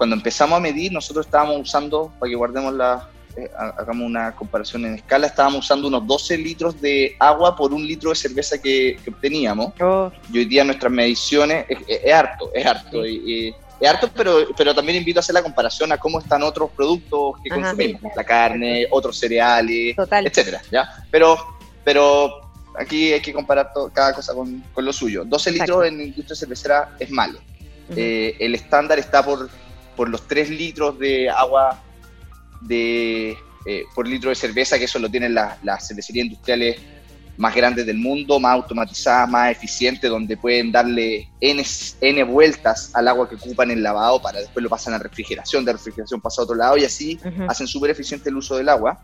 cuando 0.00 0.16
empezamos 0.16 0.56
a 0.56 0.60
medir, 0.60 0.90
nosotros 0.90 1.26
estábamos 1.26 1.58
usando, 1.60 2.10
para 2.18 2.30
que 2.30 2.34
guardemos 2.34 2.72
la, 2.72 3.06
eh, 3.36 3.50
hagamos 3.76 4.06
una 4.06 4.34
comparación 4.34 4.86
en 4.86 4.94
escala, 4.94 5.26
estábamos 5.26 5.66
usando 5.66 5.88
unos 5.88 6.06
12 6.06 6.38
litros 6.38 6.80
de 6.80 7.14
agua 7.18 7.54
por 7.54 7.74
un 7.74 7.86
litro 7.86 8.08
de 8.08 8.16
cerveza 8.16 8.56
que, 8.56 8.98
obteníamos. 9.06 9.74
Oh. 9.78 10.10
Y 10.32 10.38
hoy 10.38 10.44
día 10.46 10.64
nuestras 10.64 10.90
mediciones 10.90 11.66
es, 11.68 12.14
harto, 12.14 12.50
es 12.54 12.64
harto. 12.64 13.06
Y, 13.06 13.54
es 13.78 13.90
harto, 13.90 14.08
pero, 14.16 14.46
pero 14.56 14.74
también 14.74 14.96
invito 14.96 15.18
a 15.18 15.20
hacer 15.20 15.34
la 15.34 15.42
comparación 15.42 15.92
a 15.92 15.98
cómo 15.98 16.18
están 16.18 16.42
otros 16.44 16.70
productos 16.70 17.34
que 17.44 17.50
consumimos, 17.50 18.00
la 18.16 18.24
carne, 18.24 18.86
otros 18.90 19.18
cereales, 19.18 19.94
etcétera, 19.98 20.62
¿ya? 20.72 21.04
Pero, 21.10 21.36
pero 21.84 22.40
aquí 22.78 23.12
hay 23.12 23.20
que 23.20 23.34
comparar 23.34 23.70
cada 23.92 24.14
cosa 24.14 24.32
con, 24.32 24.64
con, 24.72 24.82
lo 24.82 24.94
suyo. 24.94 25.26
12 25.26 25.50
litros 25.50 25.86
en 25.86 26.00
industria 26.00 26.36
cervecera 26.36 26.96
es 26.98 27.10
malo. 27.10 27.38
Eh, 27.94 28.36
el 28.38 28.54
estándar 28.54 28.98
está 28.98 29.22
por, 29.22 29.50
por 30.00 30.08
los 30.08 30.26
3 30.26 30.48
litros 30.48 30.98
de 30.98 31.28
agua 31.28 31.78
de, 32.62 33.36
eh, 33.66 33.82
por 33.94 34.08
litro 34.08 34.30
de 34.30 34.34
cerveza, 34.34 34.78
que 34.78 34.84
eso 34.84 34.98
lo 34.98 35.10
tienen 35.10 35.34
las 35.34 35.86
cervecerías 35.86 36.24
industriales 36.24 36.80
más 37.36 37.54
grandes 37.54 37.84
del 37.84 37.98
mundo, 37.98 38.40
más 38.40 38.54
automatizadas, 38.54 39.28
más 39.28 39.52
eficientes, 39.52 40.08
donde 40.08 40.38
pueden 40.38 40.72
darle 40.72 41.28
N, 41.42 41.62
N 42.00 42.22
vueltas 42.24 42.92
al 42.94 43.08
agua 43.08 43.28
que 43.28 43.34
ocupan 43.34 43.72
en 43.72 43.82
lavado 43.82 44.22
para 44.22 44.40
después 44.40 44.62
lo 44.62 44.70
pasan 44.70 44.94
a 44.94 44.98
refrigeración, 44.98 45.66
de 45.66 45.74
refrigeración 45.74 46.18
pasa 46.18 46.40
a 46.40 46.44
otro 46.44 46.56
lado 46.56 46.78
y 46.78 46.84
así 46.86 47.20
hacen 47.46 47.66
súper 47.66 47.90
eficiente 47.90 48.30
el 48.30 48.36
uso 48.36 48.56
del 48.56 48.70
agua. 48.70 49.02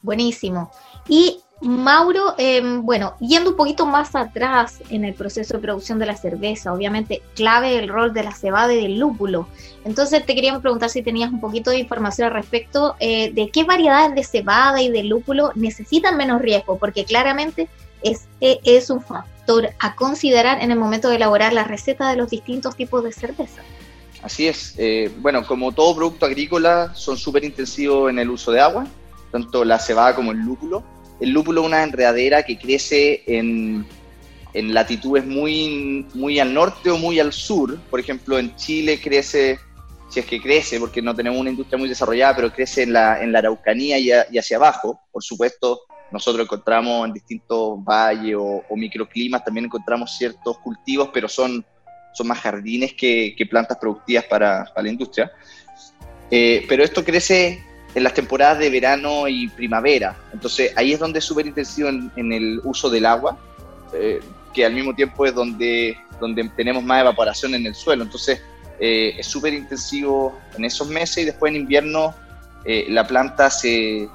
Buenísimo. 0.00 0.70
Y 1.08 1.40
Mauro, 1.62 2.34
em, 2.36 2.82
bueno, 2.82 3.14
yendo 3.18 3.50
un 3.50 3.56
poquito 3.56 3.86
más 3.86 4.14
atrás 4.14 4.80
en 4.90 5.06
el 5.06 5.14
proceso 5.14 5.54
de 5.54 5.60
producción 5.60 5.98
de 5.98 6.04
la 6.04 6.14
cerveza, 6.14 6.72
obviamente 6.72 7.22
clave 7.34 7.78
el 7.78 7.88
rol 7.88 8.12
de 8.12 8.24
la 8.24 8.32
cebada 8.32 8.74
y 8.74 8.82
del 8.82 8.98
lúpulo. 8.98 9.48
Entonces 9.84 10.26
te 10.26 10.34
queríamos 10.34 10.60
preguntar 10.60 10.90
si 10.90 11.02
tenías 11.02 11.32
un 11.32 11.40
poquito 11.40 11.70
de 11.70 11.78
información 11.78 12.28
al 12.28 12.34
respecto 12.34 12.94
eh, 13.00 13.32
de 13.32 13.48
qué 13.48 13.64
variedades 13.64 14.14
de 14.14 14.24
cebada 14.24 14.82
y 14.82 14.90
de 14.90 15.04
lúpulo 15.04 15.50
necesitan 15.54 16.18
menos 16.18 16.42
riesgo, 16.42 16.76
porque 16.76 17.06
claramente 17.06 17.68
es, 18.02 18.26
e, 18.42 18.60
es 18.64 18.90
un 18.90 19.00
factor 19.00 19.70
a 19.78 19.94
considerar 19.94 20.62
en 20.62 20.70
el 20.70 20.78
momento 20.78 21.08
de 21.08 21.16
elaborar 21.16 21.54
la 21.54 21.64
receta 21.64 22.10
de 22.10 22.16
los 22.16 22.28
distintos 22.28 22.76
tipos 22.76 23.02
de 23.02 23.12
cerveza. 23.12 23.62
Así 24.22 24.46
es. 24.46 24.74
Eh, 24.76 25.10
bueno, 25.20 25.46
como 25.46 25.72
todo 25.72 25.96
producto 25.96 26.26
agrícola, 26.26 26.94
son 26.94 27.16
súper 27.16 27.44
intensivos 27.44 28.10
en 28.10 28.18
el 28.18 28.28
uso 28.28 28.52
de 28.52 28.60
agua, 28.60 28.86
tanto 29.32 29.64
la 29.64 29.78
cebada 29.78 30.14
como 30.14 30.32
el 30.32 30.38
lúpulo 30.38 30.95
el 31.20 31.30
lúpulo 31.30 31.62
es 31.62 31.66
una 31.66 31.82
enredadera 31.82 32.42
que 32.42 32.58
crece 32.58 33.22
en, 33.26 33.86
latitudes 34.54 35.26
muy, 35.26 36.06
muy 36.14 36.38
al 36.38 36.54
norte 36.54 36.90
o 36.90 36.96
muy 36.96 37.20
al 37.20 37.32
sur. 37.32 37.78
Por 37.90 38.00
ejemplo, 38.00 38.38
en 38.38 38.56
Chile 38.56 38.98
crece, 38.98 39.58
si 40.08 40.20
es 40.20 40.26
que 40.26 40.40
crece, 40.40 40.80
porque 40.80 41.02
no 41.02 41.14
tenemos 41.14 41.38
una 41.38 41.50
industria 41.50 41.78
muy 41.78 41.90
desarrollada, 41.90 42.36
pero 42.36 42.52
crece 42.52 42.84
en 42.84 42.94
la, 42.94 43.22
en 43.22 43.32
la 43.32 43.40
Araucanía 43.40 43.98
y, 43.98 44.10
hacia 44.10 44.56
abajo. 44.56 44.98
Por 45.12 45.22
supuesto, 45.22 45.82
nosotros 46.10 46.44
encontramos 46.44 47.06
en 47.06 47.12
distintos 47.12 47.84
valles 47.84 48.36
o, 48.38 48.64
microclimas, 48.76 49.44
también 49.44 49.66
encontramos 49.66 50.16
ciertos 50.16 50.58
cultivos, 50.58 51.10
pero 51.12 51.28
son, 51.28 51.64
son 52.14 52.26
más 52.26 52.38
jardines 52.38 52.94
que, 52.94 53.36
plantas 53.50 53.76
productivas 53.78 54.24
para, 54.24 54.72
la 54.74 54.88
industria. 54.88 55.30
Eh, 56.30 56.64
pero 56.66 56.82
esto 56.82 57.04
crece 57.04 57.65
en 57.96 58.04
las 58.04 58.12
temporadas 58.12 58.58
de 58.58 58.68
verano 58.68 59.26
y 59.26 59.48
primavera. 59.48 60.14
Entonces 60.32 60.70
ahí 60.76 60.92
es 60.92 61.00
donde 61.00 61.18
es 61.18 61.24
súper 61.24 61.46
intensivo 61.46 61.88
en, 61.88 62.32
el 62.32 62.60
uso 62.62 62.90
del 62.90 63.06
agua, 63.06 63.38
eh, 63.94 64.20
que 64.52 64.66
al 64.66 64.74
mismo 64.74 64.94
tiempo 64.94 65.24
es 65.24 65.34
donde, 65.34 65.96
donde 66.20 66.46
tenemos 66.56 66.84
más 66.84 67.00
evaporación 67.00 67.54
en 67.54 67.64
el 67.64 67.74
suelo. 67.74 68.04
Entonces 68.04 68.42
eh, 68.78 69.14
es 69.18 69.26
súper 69.26 69.54
intensivo 69.54 70.38
en 70.58 70.66
esos 70.66 70.86
meses 70.88 71.18
y 71.18 71.24
después 71.24 71.50
en 71.50 71.62
invierno 71.62 72.14
la 72.88 73.06
planta 73.06 73.48
se, 73.48 74.08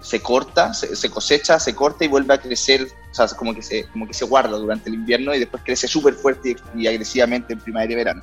se 0.00 0.20
corta, 0.20 0.74
se, 0.74 1.10
cosecha, 1.10 1.58
se 1.58 1.74
corta 1.74 2.04
y 2.04 2.08
vuelve 2.08 2.34
a 2.34 2.38
crecer, 2.38 2.86
o 3.10 3.14
sea, 3.14 3.26
como 3.28 3.54
que 3.54 3.62
se, 3.62 3.86
como 3.86 4.06
que 4.06 4.12
se 4.12 4.26
guarda 4.26 4.58
durante 4.58 4.90
el 4.90 4.94
invierno 4.94 5.34
y 5.34 5.38
después 5.38 5.62
crece 5.64 5.88
súper 5.88 6.12
fuerte 6.12 6.54
y 6.76 6.86
agresivamente 6.86 7.54
en 7.54 7.60
primavera 7.60 7.92
y 7.92 7.96
verano. 7.96 8.22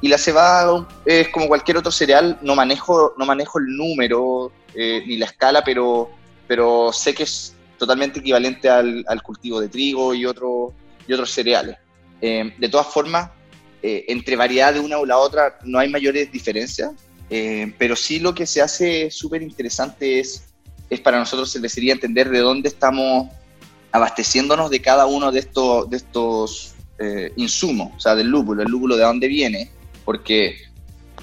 Y 0.00 0.08
la 0.08 0.18
cebada 0.18 0.86
es 1.06 1.28
como 1.28 1.48
cualquier 1.48 1.78
otro 1.78 1.90
cereal, 1.90 2.38
no 2.42 2.54
manejo, 2.54 3.14
no 3.16 3.24
manejo 3.24 3.58
el 3.58 3.76
número 3.76 4.52
eh, 4.74 5.04
ni 5.06 5.16
la 5.16 5.26
escala, 5.26 5.62
pero, 5.62 6.10
pero 6.46 6.92
sé 6.92 7.14
que 7.14 7.22
es 7.22 7.54
totalmente 7.78 8.18
equivalente 8.18 8.68
al, 8.68 9.22
cultivo 9.22 9.60
de 9.60 9.68
trigo 9.68 10.14
y, 10.14 10.26
otro, 10.26 10.72
y 11.06 11.12
otros 11.12 11.30
cereales. 11.30 11.76
Eh, 12.20 12.54
de 12.58 12.68
todas 12.68 12.88
formas, 12.88 13.30
eh, 13.82 14.06
entre 14.08 14.36
variedad 14.36 14.74
de 14.74 14.80
una 14.80 14.98
o 14.98 15.06
la 15.06 15.18
otra 15.18 15.58
no 15.64 15.78
hay 15.78 15.88
mayores 15.88 16.30
diferencias, 16.30 16.90
pero 17.78 17.96
sí 17.96 18.20
lo 18.20 18.32
que 18.32 18.46
se 18.46 18.62
hace 18.62 19.10
súper 19.10 19.42
interesante 19.42 20.20
es, 20.20 20.44
es 20.88 21.00
para 21.00 21.18
nosotros 21.18 21.50
sería 21.50 21.92
entender 21.92 22.30
de 22.30 22.38
dónde 22.38 22.68
estamos 22.68 23.28
abasteciéndonos 23.90 24.70
de 24.70 24.80
cada 24.80 25.06
uno 25.06 25.32
de 25.32 25.40
estos, 25.40 25.90
de 25.90 25.96
estos 25.96 26.74
insumos, 27.34 27.92
o 27.96 28.00
sea, 28.00 28.14
del 28.14 28.28
lúpulo, 28.28 28.62
el 28.62 28.68
lúpulo 28.68 28.96
de 28.96 29.02
dónde 29.02 29.26
viene, 29.26 29.68
porque, 30.04 30.56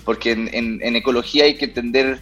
porque 0.05 0.31
en, 0.31 0.95
ecología 0.95 1.45
hay 1.45 1.55
que 1.55 1.65
entender 1.65 2.21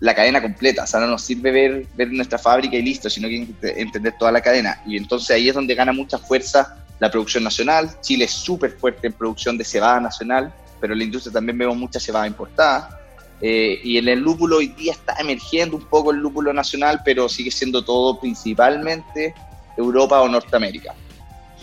la 0.00 0.14
cadena 0.14 0.42
completa, 0.42 0.84
o 0.84 0.86
sea, 0.86 1.00
no 1.00 1.06
nos 1.06 1.22
sirve 1.22 1.50
ver, 1.50 1.86
ver 1.94 2.12
nuestra 2.12 2.38
fábrica 2.38 2.76
y 2.76 2.82
listo, 2.82 3.08
sino 3.08 3.28
que 3.28 3.34
hay 3.34 3.46
que 3.46 3.80
entender 3.80 4.14
toda 4.18 4.32
la 4.32 4.40
cadena. 4.40 4.82
Y 4.86 4.96
entonces 4.96 5.30
ahí 5.30 5.48
es 5.48 5.54
donde 5.54 5.74
gana 5.74 5.92
mucha 5.92 6.18
fuerza 6.18 6.84
la 6.98 7.10
producción 7.10 7.44
nacional. 7.44 7.90
Chile 8.00 8.24
es 8.24 8.32
súper 8.32 8.72
fuerte 8.72 9.06
en 9.06 9.12
producción 9.12 9.56
de 9.56 9.64
cebada 9.64 10.00
nacional, 10.00 10.52
pero 10.80 10.92
en 10.92 10.98
la 10.98 11.04
industria 11.04 11.32
también 11.32 11.56
vemos 11.56 11.76
mucha 11.76 12.00
cebada 12.00 12.26
importada. 12.26 13.00
Eh, 13.40 13.80
y 13.82 13.98
en 13.98 14.08
el 14.08 14.20
lúpulo 14.20 14.58
hoy 14.58 14.68
día 14.68 14.92
está 14.92 15.16
emergiendo 15.18 15.76
un 15.76 15.84
poco 15.84 16.10
el 16.10 16.18
lúpulo 16.18 16.52
nacional, 16.52 17.00
pero 17.04 17.28
sigue 17.28 17.50
siendo 17.50 17.84
todo 17.84 18.20
principalmente 18.20 19.34
Europa 19.76 20.20
o 20.20 20.28
Norteamérica. 20.28 20.94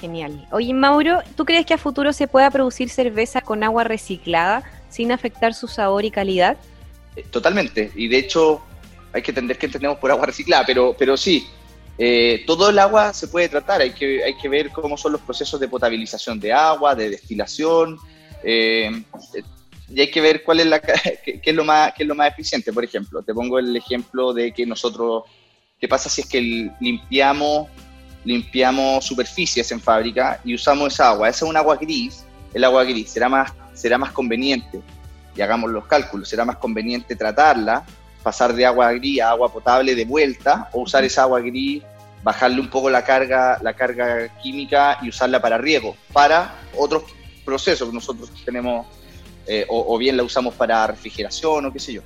Genial. 0.02 0.48
Oye, 0.52 0.74
Mauro, 0.74 1.20
¿tú 1.38 1.46
crees 1.46 1.64
que 1.64 1.76
a 1.76 1.78
futuro 1.78 2.12
se 2.12 2.28
pueda 2.28 2.50
producir 2.50 2.90
cerveza 2.90 3.42
con 3.42 3.64
agua 3.64 3.84
reciclada 3.84 4.64
sin 4.90 5.12
afectar 5.12 5.54
su 5.54 5.68
sabor 5.68 6.04
y 6.04 6.10
calidad? 6.10 6.58
Eh, 7.16 7.24
totalmente. 7.30 7.92
Y 7.96 8.08
de 8.08 8.18
hecho, 8.18 8.64
hay 9.14 9.22
que 9.22 9.30
entender 9.30 9.60
que 9.60 9.68
entendemos 9.68 10.00
por 10.00 10.10
agua 10.10 10.26
reciclada, 10.26 10.66
pero, 10.66 10.96
pero 10.98 11.16
sí, 11.16 11.48
eh, 12.00 12.44
todo 12.48 12.72
el 12.72 12.80
agua 12.80 13.14
se 13.14 13.28
puede 13.28 13.48
tratar. 13.48 13.82
Hay 13.82 13.92
que, 13.92 14.24
hay 14.24 14.36
que 14.36 14.50
ver 14.50 14.72
cómo 14.72 14.98
son 14.98 15.12
los 15.12 15.22
procesos 15.22 15.60
de 15.60 15.68
potabilización 15.68 16.40
de 16.40 16.52
agua, 16.52 16.96
de 16.96 17.12
destilación. 17.12 18.00
Eh, 18.44 19.04
y 19.88 20.02
hay 20.02 20.10
que 20.10 20.20
ver 20.20 20.44
cuál 20.44 20.62
es, 20.62 20.66
la, 20.66 20.80
qué, 21.24 21.42
es 21.44 21.56
lo 21.56 21.64
más, 21.64 21.94
qué 21.94 22.02
es 22.02 22.10
lo 22.10 22.16
más 22.16 22.32
eficiente. 22.32 22.74
Por 22.74 22.84
ejemplo, 22.84 23.22
te 23.22 23.36
pongo 23.36 23.60
el 23.60 23.78
ejemplo 23.78 24.34
de 24.34 24.52
que 24.52 24.66
nosotros, 24.66 25.26
¿qué 25.80 25.88
pasa 25.88 26.10
si 26.10 26.22
es 26.22 26.28
que 26.28 26.72
limpiamos 26.80 27.68
limpiamos 28.24 29.06
superficies 29.06 29.72
en 29.72 29.80
fábrica 29.80 30.40
y 30.44 30.56
usamos 30.56 30.94
esa 30.94 31.10
agua. 31.10 31.30
Esa 31.30 31.46
es 31.46 31.50
un 31.50 31.58
agua 31.58 31.76
gris, 31.78 32.26
el 32.54 32.64
agua 32.64 32.84
gris 32.84 33.12
será 33.12 33.30
más, 33.30 33.52
será 33.74 33.98
más 33.98 34.12
conveniente, 34.12 34.82
y 35.36 35.42
hagamos 35.42 35.72
los 35.72 35.86
cálculos, 35.86 36.30
será 36.30 36.46
más 36.46 36.58
conveniente 36.58 37.16
tratarla, 37.16 37.84
pasar 38.24 38.54
de 38.54 38.66
agua 38.66 38.92
gris 38.94 39.22
a 39.22 39.30
agua 39.30 39.52
potable 39.52 39.96
de 39.96 40.06
vuelta, 40.06 40.70
o 40.74 40.82
usar 40.82 41.04
esa 41.04 41.24
agua 41.24 41.40
gris, 41.40 41.84
bajarle 42.24 42.62
un 42.62 42.70
poco 42.70 42.90
la 42.90 43.04
carga, 43.04 43.58
la 43.62 43.74
carga 43.74 44.28
química 44.42 45.00
y 45.02 45.10
usarla 45.10 45.42
para 45.42 45.58
riego, 45.58 45.96
para 46.14 46.56
otros 46.78 47.04
procesos 47.44 47.90
que 47.90 47.96
nosotros 47.96 48.32
tenemos, 48.46 48.86
eh, 49.48 49.66
o, 49.68 49.98
bien 49.98 50.16
la 50.16 50.24
usamos 50.24 50.54
para 50.54 50.86
refrigeración 50.86 51.66
o 51.66 51.74
qué 51.74 51.80
sé 51.80 51.94
yo. 51.94 52.02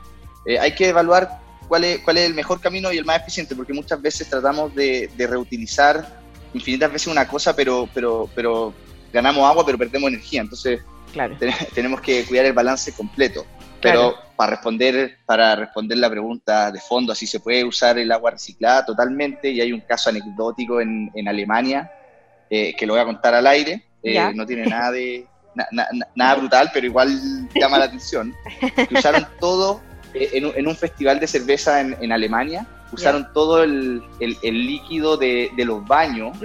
Eh, 0.45 0.57
hay 0.57 0.73
que 0.73 0.89
evaluar 0.89 1.44
cuál 1.67 1.83
es, 1.83 1.99
cuál 1.99 2.17
es 2.17 2.25
el 2.25 2.33
mejor 2.33 2.59
camino 2.59 2.91
y 2.91 2.97
el 2.97 3.05
más 3.05 3.21
eficiente, 3.21 3.55
porque 3.55 3.73
muchas 3.73 4.01
veces 4.01 4.29
tratamos 4.29 4.73
de, 4.75 5.09
reutilizar 5.17 6.19
infinitas 6.53 6.91
veces 6.91 7.07
una 7.07 7.27
cosa, 7.27 7.55
pero, 7.55 7.89
pero, 7.93 8.29
pero 8.33 8.73
ganamos 9.11 9.49
agua, 9.49 9.65
pero 9.65 9.77
perdemos 9.77 10.09
energía. 10.09 10.41
Entonces, 10.41 10.81
claro. 11.11 11.37
tenemos 11.73 12.01
que 12.01 12.23
cuidar 12.25 12.45
el 12.45 12.53
balance 12.53 12.93
completo. 12.93 13.45
Pero 13.81 14.15
para 14.35 14.51
responder 14.51 15.17
para 15.27 15.55
responder 15.55 15.99
la 15.99 16.09
pregunta 16.09 16.71
de 16.71 16.79
fondo, 16.79 17.13
si 17.13 17.27
se 17.27 17.39
puede 17.39 17.63
usar 17.63 17.99
el 17.99 18.11
agua 18.11 18.31
reciclada 18.31 18.83
totalmente, 18.83 19.51
y 19.51 19.61
hay 19.61 19.71
un 19.71 19.81
caso 19.81 20.09
anecdótico 20.09 20.81
en, 20.81 21.11
en 21.13 21.27
Alemania 21.27 21.91
eh, 22.49 22.75
que 22.75 22.85
lo 22.85 22.93
voy 22.93 23.01
a 23.01 23.05
contar 23.05 23.33
al 23.33 23.47
aire. 23.47 23.85
Eh, 24.03 24.33
no 24.33 24.45
tiene 24.45 24.65
nada 24.65 24.91
de 24.91 25.27
nada 26.15 26.35
brutal, 26.35 26.69
pero 26.73 26.85
igual 26.85 27.09
llama 27.55 27.79
la 27.79 27.85
atención. 27.85 28.33
Que 28.59 28.95
usaron 28.95 29.25
todo 29.39 29.81
eh, 30.15 30.29
en, 30.55 30.67
un 30.67 30.75
festival 30.77 31.19
de 31.19 31.27
cerveza 31.27 31.81
en, 31.81 32.11
Alemania, 32.11 32.65
usaron 32.93 33.27
todo 33.33 33.63
el, 33.63 34.01
líquido 34.41 35.17
de, 35.17 35.51
los 35.57 35.85
baños 35.85 36.37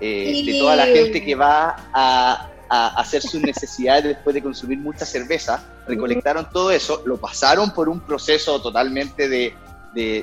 eh, 0.00 0.42
de 0.44 0.58
toda 0.58 0.74
la 0.74 0.86
gente 0.86 1.24
que 1.24 1.36
va 1.36 1.76
a, 1.92 2.48
hacer 2.68 3.22
sus 3.22 3.40
necesidades 3.52 4.02
después 4.02 4.34
de 4.34 4.42
consumir 4.42 4.78
mucha 4.78 5.06
cerveza, 5.06 5.62
recolectaron 5.86 6.50
todo 6.50 6.72
eso, 6.72 7.02
lo 7.06 7.16
pasaron 7.16 7.70
por 7.70 7.88
un 7.88 8.00
proceso 8.00 8.60
totalmente 8.60 9.28
de, 9.28 9.54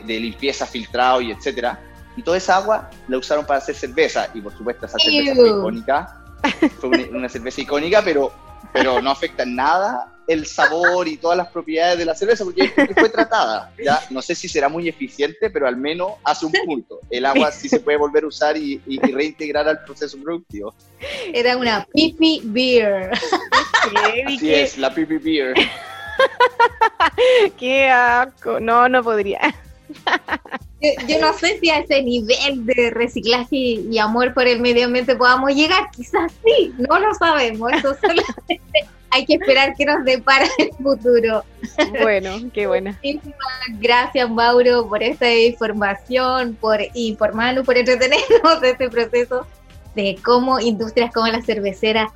limpieza, 0.06 0.66
filtrado 0.66 1.22
y 1.22 1.32
etcétera, 1.32 1.80
y 2.18 2.22
toda 2.22 2.36
esa 2.36 2.58
agua 2.58 2.90
la 3.08 3.18
usaron 3.18 3.46
para 3.46 3.60
hacer 3.60 3.76
cerveza, 3.76 4.28
y 4.34 4.42
por 4.42 4.52
supuesto 4.58 4.88
esa 4.88 5.00
cerveza 5.00 5.36
fue 5.36 5.48
icónica, 5.48 6.22
fue 6.82 6.90
una, 6.90 7.30
cerveza 7.30 7.62
icónica, 7.62 8.02
pero, 8.04 8.34
pero 8.72 9.02
no 9.02 9.12
afecta 9.12 9.44
en 9.44 9.56
nada 9.56 10.14
el 10.28 10.46
sabor 10.46 11.08
y 11.08 11.18
todas 11.18 11.38
las 11.38 11.48
propiedades 11.50 11.98
de 11.98 12.06
la 12.06 12.16
cerveza 12.16 12.46
porque 12.46 12.70
fue 12.96 13.10
tratada. 13.10 13.72
¿ya? 13.84 14.02
No 14.10 14.22
sé 14.22 14.36
si 14.36 14.48
será 14.48 14.70
muy 14.70 14.88
eficiente, 14.88 15.50
pero 15.50 15.68
al 15.68 15.78
menos 15.78 16.14
hace 16.24 16.46
un 16.46 16.54
punto. 16.66 17.00
El 17.10 17.26
agua 17.26 17.52
sí 17.52 17.68
se 17.68 17.80
puede 17.80 17.98
volver 17.98 18.24
a 18.24 18.28
usar 18.28 18.58
y, 18.58 18.82
reintegrar 19.02 19.68
al 19.68 19.84
proceso 19.84 20.18
productivo. 20.22 20.74
Era 21.34 21.58
una 21.58 21.86
pipi 21.94 22.42
beer. 22.46 23.12
Así 24.26 24.54
es, 24.54 24.78
la 24.78 24.94
pipi 24.94 25.18
beer. 25.18 25.54
Qué 27.60 27.90
asco. 27.90 28.60
No, 28.60 28.88
no 28.88 29.04
podría. 29.04 29.54
Yo, 31.08 31.20
no 31.22 31.34
sé 31.34 31.60
si 31.60 31.70
a 31.70 31.80
ese 31.80 32.04
nivel 32.04 32.66
de 32.66 32.90
reciclaje 32.92 33.56
y 33.56 33.98
amor 34.00 34.34
por 34.34 34.48
el 34.48 34.60
medio 34.60 34.86
ambiente 34.86 35.16
podamos 35.16 35.56
llegar, 35.56 35.90
quizás 35.96 36.32
sí, 36.44 36.74
no 36.78 37.00
lo 37.00 37.14
sabemos, 37.14 37.72
eso 37.72 37.96
solamente 38.02 38.62
hay 39.14 39.26
que 39.26 39.36
esperar 39.36 39.76
que 39.76 39.86
nos 39.86 40.04
depara 40.04 40.48
el 40.58 40.72
futuro. 40.82 41.44
Bueno, 42.02 42.32
qué 42.52 42.68
buena. 42.68 43.00
Gracias, 43.80 44.30
Mauro, 44.30 44.88
por 44.90 45.04
esta 45.04 45.32
información, 45.34 46.58
por 46.60 46.80
informarnos, 46.96 47.66
por 47.66 47.78
entretenernos 47.78 48.60
de 48.62 48.72
este 48.72 48.90
proceso 48.90 49.46
de 49.96 50.18
cómo 50.24 50.60
industrias 50.60 51.14
como 51.14 51.28
la 51.28 51.42
cervecera 51.44 52.12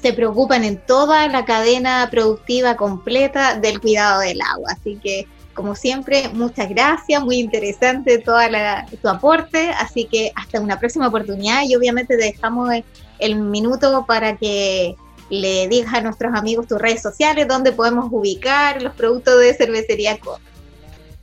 se 0.00 0.12
preocupan 0.12 0.62
en 0.62 0.76
toda 0.78 1.26
la 1.28 1.44
cadena 1.44 2.08
productiva 2.10 2.76
completa 2.76 3.58
del 3.58 3.80
cuidado 3.80 4.20
del 4.20 4.40
agua. 4.40 4.70
Así 4.72 5.00
que, 5.02 5.26
como 5.56 5.74
siempre, 5.74 6.28
muchas 6.34 6.68
gracias, 6.68 7.24
muy 7.24 7.38
interesante 7.38 8.18
toda 8.18 8.48
la, 8.48 8.86
tu 9.02 9.08
aporte. 9.08 9.70
Así 9.70 10.04
que 10.04 10.30
hasta 10.36 10.60
una 10.60 10.78
próxima 10.78 11.08
oportunidad 11.08 11.62
y 11.66 11.74
obviamente 11.74 12.16
dejamos 12.16 12.70
el 13.18 13.36
minuto 13.36 14.04
para 14.06 14.36
que 14.36 14.94
le 15.30 15.66
digas 15.66 15.94
a 15.94 16.02
nuestros 16.02 16.34
amigos 16.34 16.68
tus 16.68 16.78
redes 16.78 17.02
sociales, 17.02 17.48
donde 17.48 17.72
podemos 17.72 18.06
ubicar 18.12 18.82
los 18.82 18.94
productos 18.94 19.40
de 19.40 19.54
cervecería 19.54 20.18
Coda. 20.18 20.38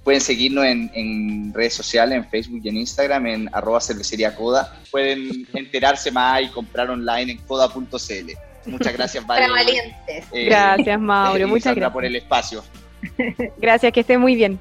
Pueden 0.04 0.19
seguirnos 0.19 0.65
en, 0.65 1.54
redes 1.54 1.76
sociales, 1.76 2.17
en 2.17 2.30
Facebook 2.30 2.60
y 2.63 2.69
en 2.69 2.78
Instagram, 2.78 3.28
en 3.28 3.50
arroba 3.54 3.80
cervecería 3.80 4.36
Coda. 4.36 4.82
Pueden 4.91 5.48
enterarse 5.54 6.12
más 6.12 6.41
y 6.41 6.48
comprar 6.48 6.89
online 6.89 7.34
en 7.34 7.38
coda.cl. 7.38 8.32
Muchas 8.65 8.93
gracias, 8.93 9.24
Para 9.28 9.48
valientes. 9.48 10.26
Eh, 10.34 10.46
gracias, 10.46 11.00
Mauro. 11.00 11.48
Muchas 11.48 11.76
gracias. 11.76 11.93
por 11.93 12.04
el 12.04 12.15
espacio. 12.15 12.63
gracias, 13.58 13.92
que 13.94 14.02
esté 14.02 14.18
muy 14.18 14.36
bien. 14.36 14.60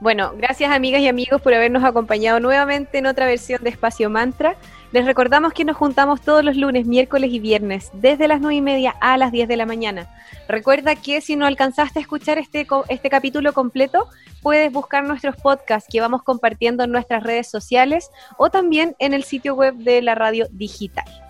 Bueno, 0.00 0.32
gracias 0.36 0.70
amigas 0.70 1.00
y 1.00 1.08
amigos 1.08 1.40
por 1.40 1.54
habernos 1.54 1.84
acompañado 1.84 2.40
nuevamente 2.40 2.98
en 2.98 3.06
otra 3.06 3.26
versión 3.26 3.62
de 3.62 3.70
Espacio 3.70 4.10
Mantra. 4.10 4.56
Les 4.92 5.06
recordamos 5.06 5.52
que 5.52 5.64
nos 5.64 5.76
juntamos 5.76 6.20
todos 6.20 6.44
los 6.44 6.56
lunes, 6.56 6.86
miércoles 6.86 7.32
y 7.32 7.38
viernes, 7.38 7.90
desde 7.94 8.28
las 8.28 8.40
9 8.40 8.54
y 8.54 8.60
media 8.60 8.94
a 9.00 9.16
las 9.16 9.32
10 9.32 9.48
de 9.48 9.56
la 9.56 9.66
mañana. 9.66 10.08
Recuerda 10.46 10.94
que 10.94 11.20
si 11.20 11.36
no 11.36 11.46
alcanzaste 11.46 11.98
a 11.98 12.02
escuchar 12.02 12.38
este, 12.38 12.66
este 12.88 13.08
capítulo 13.08 13.52
completo, 13.52 14.08
puedes 14.42 14.70
buscar 14.70 15.04
nuestros 15.04 15.36
podcasts 15.36 15.88
que 15.90 16.00
vamos 16.00 16.22
compartiendo 16.22 16.84
en 16.84 16.92
nuestras 16.92 17.22
redes 17.22 17.48
sociales 17.50 18.10
o 18.36 18.50
también 18.50 18.94
en 18.98 19.14
el 19.14 19.24
sitio 19.24 19.54
web 19.54 19.74
de 19.74 20.02
la 20.02 20.14
radio 20.14 20.46
digital. 20.50 21.23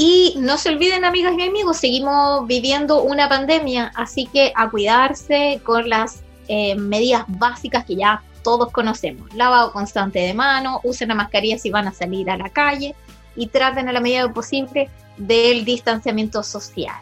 Y 0.00 0.34
no 0.38 0.58
se 0.58 0.68
olviden, 0.68 1.04
amigas 1.04 1.34
y 1.36 1.42
amigos, 1.42 1.78
seguimos 1.78 2.46
viviendo 2.46 3.02
una 3.02 3.28
pandemia, 3.28 3.90
así 3.96 4.26
que 4.26 4.52
a 4.54 4.70
cuidarse 4.70 5.60
con 5.64 5.88
las 5.88 6.22
eh, 6.46 6.76
medidas 6.76 7.24
básicas 7.26 7.84
que 7.84 7.96
ya 7.96 8.22
todos 8.44 8.70
conocemos. 8.70 9.34
Lavado 9.34 9.72
constante 9.72 10.20
de 10.20 10.34
mano, 10.34 10.80
usen 10.84 11.08
la 11.08 11.16
mascarilla 11.16 11.58
si 11.58 11.70
van 11.70 11.88
a 11.88 11.92
salir 11.92 12.30
a 12.30 12.36
la 12.36 12.48
calle 12.48 12.94
y 13.34 13.48
traten 13.48 13.88
a 13.88 13.92
la 13.92 13.98
medida 13.98 14.22
de 14.22 14.32
posible 14.32 14.88
del 15.16 15.64
distanciamiento 15.64 16.44
social. 16.44 16.94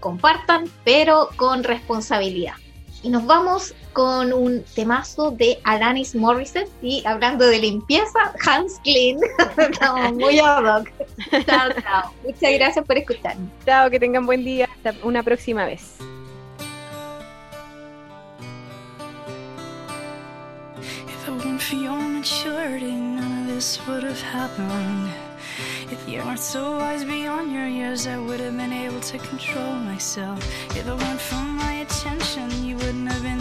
Compartan, 0.00 0.64
pero 0.82 1.28
con 1.36 1.62
responsabilidad. 1.62 2.54
Y 3.02 3.08
nos 3.08 3.24
vamos 3.24 3.74
con 3.94 4.32
un 4.32 4.62
temazo 4.74 5.30
de 5.30 5.58
Alanis 5.64 6.14
Morissette 6.14 6.70
y 6.82 7.02
hablando 7.06 7.46
de 7.46 7.58
limpieza, 7.58 8.34
Hans 8.46 8.78
Clean. 8.84 9.18
Estamos 9.56 10.12
muy 10.12 10.38
ad 10.38 10.64
hoc. 10.64 10.90
Chao, 11.46 11.70
chao. 11.82 12.12
Muchas 12.22 12.52
gracias 12.52 12.84
por 12.84 12.98
escucharnos. 12.98 13.48
Chao, 13.64 13.88
que 13.88 13.98
tengan 13.98 14.26
buen 14.26 14.44
día. 14.44 14.68
Hasta 14.70 14.94
una 15.02 15.22
próxima 15.22 15.64
vez. 15.64 15.96
If 21.08 21.28
it 21.28 21.44
weren't 21.44 21.62
for 21.62 21.76
your 21.76 21.98
maturity, 21.98 22.92
none 22.92 23.42
of 23.42 23.54
this 23.54 23.80
would 23.86 24.04
have 24.04 24.20
happened. 24.20 25.10
If 25.90 26.08
you 26.08 26.18
weren't 26.18 26.38
so 26.38 26.78
wise 26.78 27.04
beyond 27.04 27.52
your 27.52 27.66
years, 27.66 28.06
I 28.06 28.16
would 28.16 28.40
have 28.40 28.56
been 28.56 28.72
able 28.72 29.00
to 29.00 29.18
control 29.18 29.74
myself. 29.74 30.38
If 30.76 30.86
it 30.86 30.94
weren't 30.94 31.20
for 31.20 31.34
my 31.34 31.59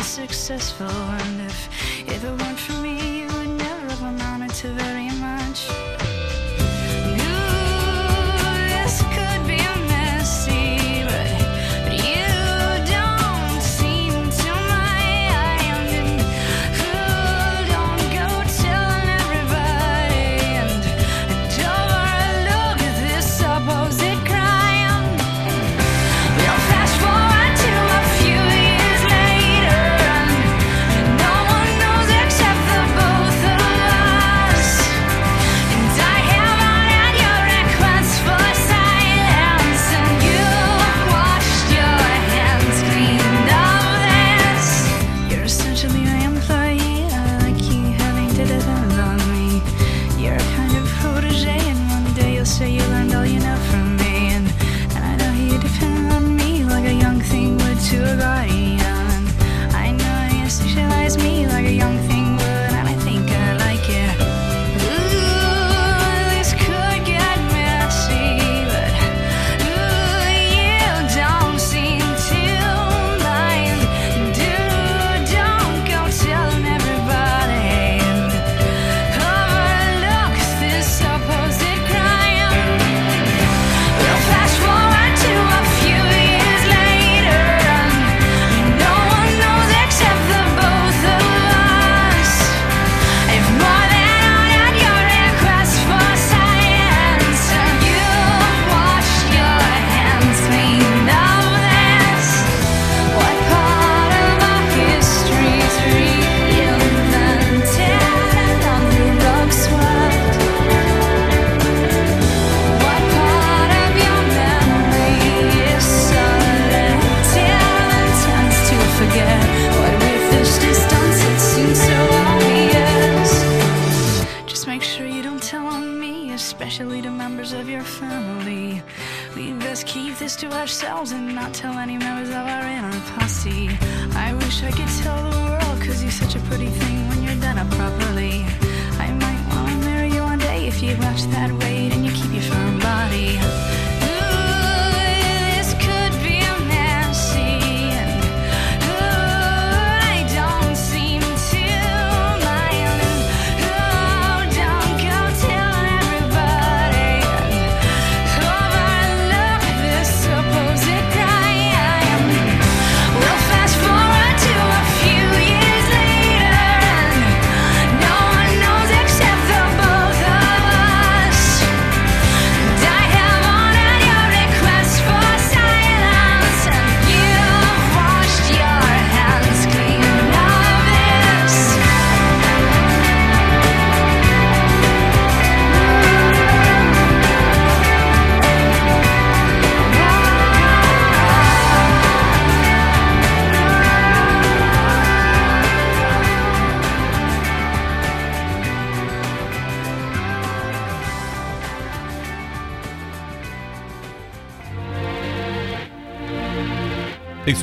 successful. 0.09 0.87
And 0.87 1.41
if, 1.41 1.69
if 2.09 2.23
it 2.23 2.31
weren't 2.41 2.59
for 2.59 2.73
me, 2.81 3.21
you 3.21 3.27
would 3.27 3.49
never 3.49 3.89
have 3.89 4.01
amounted 4.01 4.49
to 4.61 4.67
that. 4.69 4.88